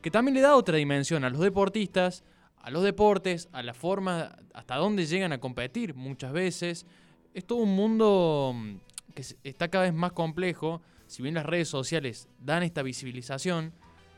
que 0.04 0.10
también 0.10 0.34
le 0.34 0.42
da 0.42 0.54
otra 0.54 0.76
dimensión 0.76 1.24
a 1.24 1.30
los 1.30 1.40
deportistas 1.40 2.22
a 2.64 2.70
los 2.70 2.82
deportes, 2.82 3.50
a 3.52 3.62
la 3.62 3.74
forma, 3.74 4.36
hasta 4.54 4.76
dónde 4.76 5.04
llegan 5.04 5.32
a 5.32 5.38
competir 5.38 5.94
muchas 5.94 6.32
veces. 6.32 6.86
Es 7.34 7.44
todo 7.44 7.58
un 7.58 7.76
mundo 7.76 8.52
mm, 8.54 8.76
que 9.14 9.22
está 9.44 9.68
cada 9.68 9.84
vez 9.84 9.92
más 9.92 10.12
complejo. 10.12 10.80
Si 11.06 11.22
bien 11.22 11.34
las 11.34 11.44
redes 11.44 11.68
sociales 11.68 12.26
dan 12.38 12.62
esta 12.62 12.82
visibilización 12.82 13.74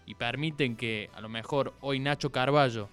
y 0.07 0.15
permiten 0.15 0.77
que 0.77 1.11
a 1.13 1.21
lo 1.21 1.29
mejor 1.29 1.75
hoy 1.81 1.99
Nacho 1.99 2.31
Carballo, 2.31 2.89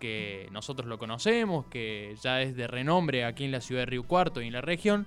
que 0.00 0.48
nosotros 0.50 0.88
lo 0.88 0.98
conocemos, 0.98 1.66
que 1.66 2.16
ya 2.20 2.42
es 2.42 2.56
de 2.56 2.66
renombre 2.66 3.24
aquí 3.24 3.44
en 3.44 3.52
la 3.52 3.60
ciudad 3.60 3.82
de 3.82 3.86
Río 3.86 4.02
Cuarto 4.02 4.42
y 4.42 4.48
en 4.48 4.52
la 4.52 4.62
región, 4.62 5.06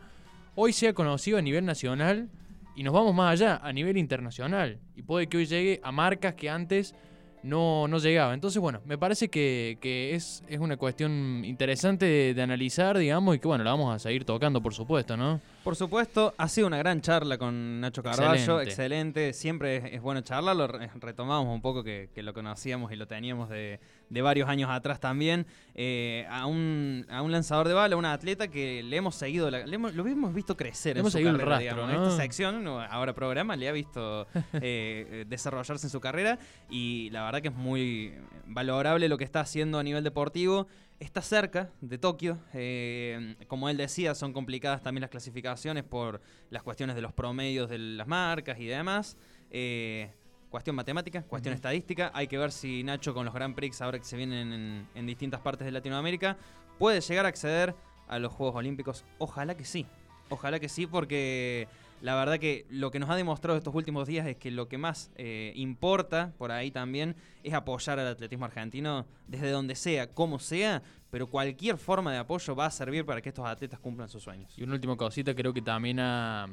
hoy 0.55 0.71
sea 0.71 0.93
conocido 0.93 1.37
a 1.37 1.41
nivel 1.41 1.65
nacional 1.65 2.29
y 2.77 2.83
nos 2.83 2.93
vamos 2.93 3.13
más 3.13 3.33
allá, 3.33 3.59
a 3.61 3.73
nivel 3.73 3.97
internacional. 3.97 4.79
Y 4.95 5.01
puede 5.01 5.27
que 5.27 5.35
hoy 5.35 5.47
llegue 5.47 5.81
a 5.83 5.91
marcas 5.91 6.35
que 6.35 6.49
antes 6.49 6.95
no, 7.43 7.87
no 7.87 7.97
llegaba. 7.99 8.33
Entonces, 8.33 8.61
bueno, 8.61 8.81
me 8.85 8.97
parece 8.97 9.29
que, 9.29 9.77
que 9.81 10.15
es, 10.15 10.43
es 10.47 10.59
una 10.59 10.77
cuestión 10.77 11.43
interesante 11.45 12.05
de, 12.05 12.33
de 12.33 12.41
analizar, 12.41 12.97
digamos, 12.97 13.35
y 13.35 13.39
que 13.39 13.47
bueno, 13.47 13.63
la 13.63 13.71
vamos 13.71 13.95
a 13.95 13.99
seguir 13.99 14.25
tocando, 14.25 14.61
por 14.61 14.73
supuesto, 14.73 15.17
¿no? 15.17 15.39
Por 15.63 15.75
supuesto, 15.75 16.33
ha 16.37 16.47
sido 16.47 16.65
una 16.65 16.77
gran 16.77 17.01
charla 17.01 17.37
con 17.37 17.79
Nacho 17.81 18.01
Carballo, 18.01 18.33
Excelente. 18.61 18.63
excelente, 18.63 19.33
siempre 19.33 19.75
es, 19.77 19.83
es 19.93 20.01
bueno 20.01 20.21
charlarlo, 20.21 20.65
re- 20.65 20.89
retomamos 20.99 21.53
un 21.53 21.61
poco 21.61 21.83
que, 21.83 22.09
que 22.15 22.23
lo 22.23 22.33
conocíamos 22.33 22.91
y 22.91 22.95
lo 22.95 23.05
teníamos 23.05 23.47
de, 23.47 23.79
de 24.09 24.21
varios 24.23 24.49
años 24.49 24.71
atrás 24.71 24.99
también, 24.99 25.45
eh, 25.75 26.25
a, 26.31 26.47
un, 26.47 27.05
a 27.11 27.21
un 27.21 27.31
lanzador 27.31 27.67
de 27.67 27.75
bala, 27.75 27.95
una 27.95 28.11
atleta 28.13 28.47
que 28.47 28.81
le 28.81 28.97
hemos 28.97 29.13
seguido, 29.13 29.51
la- 29.51 29.63
le 29.67 29.75
hemos- 29.75 29.93
lo 29.93 30.07
hemos 30.07 30.33
visto 30.33 30.57
crecer 30.57 30.95
Le 30.95 31.01
en 31.01 31.01
hemos 31.01 31.11
su 31.11 31.19
seguido 31.19 31.31
el 31.35 31.37
carrera, 31.37 31.75
rastro. 31.75 31.85
¿no? 31.85 32.05
Esta 32.07 32.17
sección, 32.17 32.67
ahora 32.67 33.13
programa, 33.13 33.55
le 33.55 33.69
ha 33.69 33.71
visto 33.71 34.23
eh, 34.33 34.59
eh, 34.63 35.25
desarrollarse 35.27 35.85
en 35.85 35.91
su 35.91 35.99
carrera 36.01 36.39
y 36.71 37.11
la 37.11 37.23
verdad 37.25 37.39
que 37.43 37.49
es 37.49 37.55
muy 37.55 38.15
valorable 38.47 39.07
lo 39.07 39.19
que 39.19 39.25
está 39.25 39.41
haciendo 39.41 39.77
a 39.77 39.83
nivel 39.83 40.03
deportivo. 40.03 40.65
Está 41.01 41.23
cerca 41.23 41.71
de 41.81 41.97
Tokio. 41.97 42.37
eh, 42.53 43.35
como 43.47 43.69
él 43.69 43.77
decía, 43.77 44.13
son 44.13 44.33
complicadas 44.33 44.83
también 44.83 45.01
las 45.01 45.09
clasificaciones 45.09 45.83
por 45.83 46.21
las 46.51 46.61
cuestiones 46.61 46.95
de 46.95 47.01
los 47.01 47.11
promedios 47.11 47.71
de 47.71 47.79
las 47.79 48.07
marcas 48.07 48.59
y 48.59 48.67
demás. 48.67 49.17
Eh, 49.49 50.11
cuestión 50.51 50.75
matemática, 50.75 51.23
cuestión 51.23 51.55
estadística. 51.55 52.11
Hay 52.13 52.27
que 52.27 52.37
ver 52.37 52.51
si 52.51 52.83
Nacho 52.83 53.15
con 53.15 53.25
los 53.25 53.33
Grand 53.33 53.55
Prix, 53.55 53.81
ahora 53.81 53.97
que 53.97 54.05
se 54.05 54.15
vienen 54.15 54.53
en, 54.53 54.87
en 54.93 55.05
distintas 55.07 55.41
partes 55.41 55.65
de 55.65 55.71
Latinoamérica, 55.71 56.37
puede 56.77 57.01
llegar 57.01 57.25
a 57.25 57.29
acceder 57.29 57.73
a 58.07 58.19
los 58.19 58.31
Juegos 58.31 58.57
Olímpicos. 58.57 59.03
Ojalá 59.17 59.57
que 59.57 59.65
sí. 59.65 59.87
Ojalá 60.29 60.59
que 60.59 60.69
sí, 60.69 60.85
porque 60.85 61.67
la 62.01 62.15
verdad 62.15 62.39
que 62.39 62.65
lo 62.69 62.91
que 62.91 62.99
nos 62.99 63.09
ha 63.09 63.15
demostrado 63.15 63.57
estos 63.57 63.73
últimos 63.75 64.07
días 64.07 64.25
es 64.27 64.35
que 64.37 64.51
lo 64.51 64.67
que 64.67 64.77
más 64.77 65.11
eh, 65.15 65.53
importa 65.55 66.33
por 66.37 66.51
ahí 66.51 66.71
también 66.71 67.15
es 67.43 67.53
apoyar 67.53 67.99
al 67.99 68.07
atletismo 68.07 68.45
argentino 68.45 69.05
desde 69.27 69.51
donde 69.51 69.75
sea, 69.75 70.07
como 70.07 70.39
sea, 70.39 70.81
pero 71.11 71.27
cualquier 71.27 71.77
forma 71.77 72.11
de 72.11 72.17
apoyo 72.17 72.55
va 72.55 72.65
a 72.65 72.71
servir 72.71 73.05
para 73.05 73.21
que 73.21 73.29
estos 73.29 73.45
atletas 73.45 73.79
cumplan 73.79 74.09
sus 74.09 74.23
sueños. 74.23 74.51
Y 74.57 74.63
una 74.63 74.73
última 74.73 74.97
cosita, 74.97 75.35
creo 75.35 75.53
que 75.53 75.61
también 75.61 75.99
ha, 75.99 76.47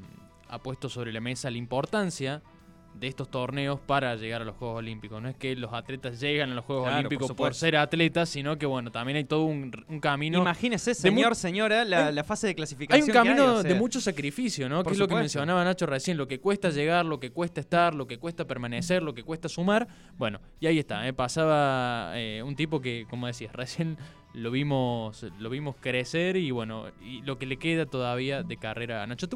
ha 0.49 0.59
puesto 0.63 0.89
sobre 0.89 1.13
la 1.13 1.21
mesa 1.21 1.51
la 1.51 1.59
importancia 1.59 2.43
de 2.95 3.07
estos 3.07 3.31
torneos 3.31 3.79
para 3.79 4.17
llegar 4.17 4.43
a 4.43 4.45
los 4.45 4.57
Juegos 4.57 4.79
Olímpicos. 4.79 5.23
No 5.23 5.29
es 5.29 5.37
que 5.37 5.55
los 5.55 5.73
atletas 5.73 6.19
llegan 6.21 6.51
a 6.51 6.55
los 6.57 6.65
Juegos 6.65 6.85
Claro, 6.87 6.99
Olímpicos 6.99 7.33
por, 7.33 7.55
ser 7.55 7.77
atletas, 7.77 8.29
sino 8.29 8.59
que 8.59 8.67
bueno, 8.67 8.91
también 8.91 9.17
hay 9.17 9.25
todo 9.25 9.45
un, 9.45 9.71
un 9.89 10.01
camino. 10.01 10.41
Imagínese, 10.41 10.95
señor, 10.95 11.37
señora, 11.37 11.85
la, 11.85 12.09
hay- 12.09 12.15
la 12.15 12.25
fase 12.25 12.49
de 12.49 12.51
Hay 12.51 12.55
clasificación. 12.57 13.03
un 13.03 13.07
que 13.07 13.13
camino 13.13 13.55
o 13.55 13.63
de 13.63 13.75
mucho 13.75 14.01
sacrificio, 14.01 14.69
¿no? 14.69 14.83
Que 14.83 14.93
es 14.93 14.99
lo 14.99 15.07
que 15.07 15.15
mencionaba 15.15 15.63
Nacho 15.65 15.87
recién, 15.87 16.17
lo 16.17 16.27
que 16.27 16.41
cuesta 16.41 16.71
llegar, 16.71 17.05
lo 17.05 17.21
que 17.21 17.31
cuesta 17.31 17.61
estar, 17.61 17.95
lo 17.95 18.07
que 18.09 18.19
cuesta 18.19 18.47
permanecer, 18.47 19.03
lo 19.03 19.15
que 19.15 19.23
cuesta 19.23 19.49
sumar. 19.49 19.87
Bueno, 20.17 20.41
y 20.59 20.67
ahí 20.67 20.79
está, 20.81 21.07
¿eh? 21.07 21.13
pasaba 21.13 22.13
eh, 22.19 22.43
un 22.45 22.57
tipo 22.57 22.81
que, 22.81 23.07
como 23.09 23.27
decías, 23.29 23.53
recién 23.53 23.97
lo 24.35 24.51
vimos, 24.51 25.25
lo 25.39 25.51
vimos 25.51 25.77
crecer 25.81 26.37
y 26.37 26.51
bueno, 26.51 26.85
y 27.03 27.23
lo 27.23 27.39
que 27.39 27.47
le 27.47 27.57
queda 27.57 27.87
todavía 27.87 28.43
de 28.43 28.57
carrera 28.57 29.03
a 29.03 29.07
Nacho. 29.07 29.29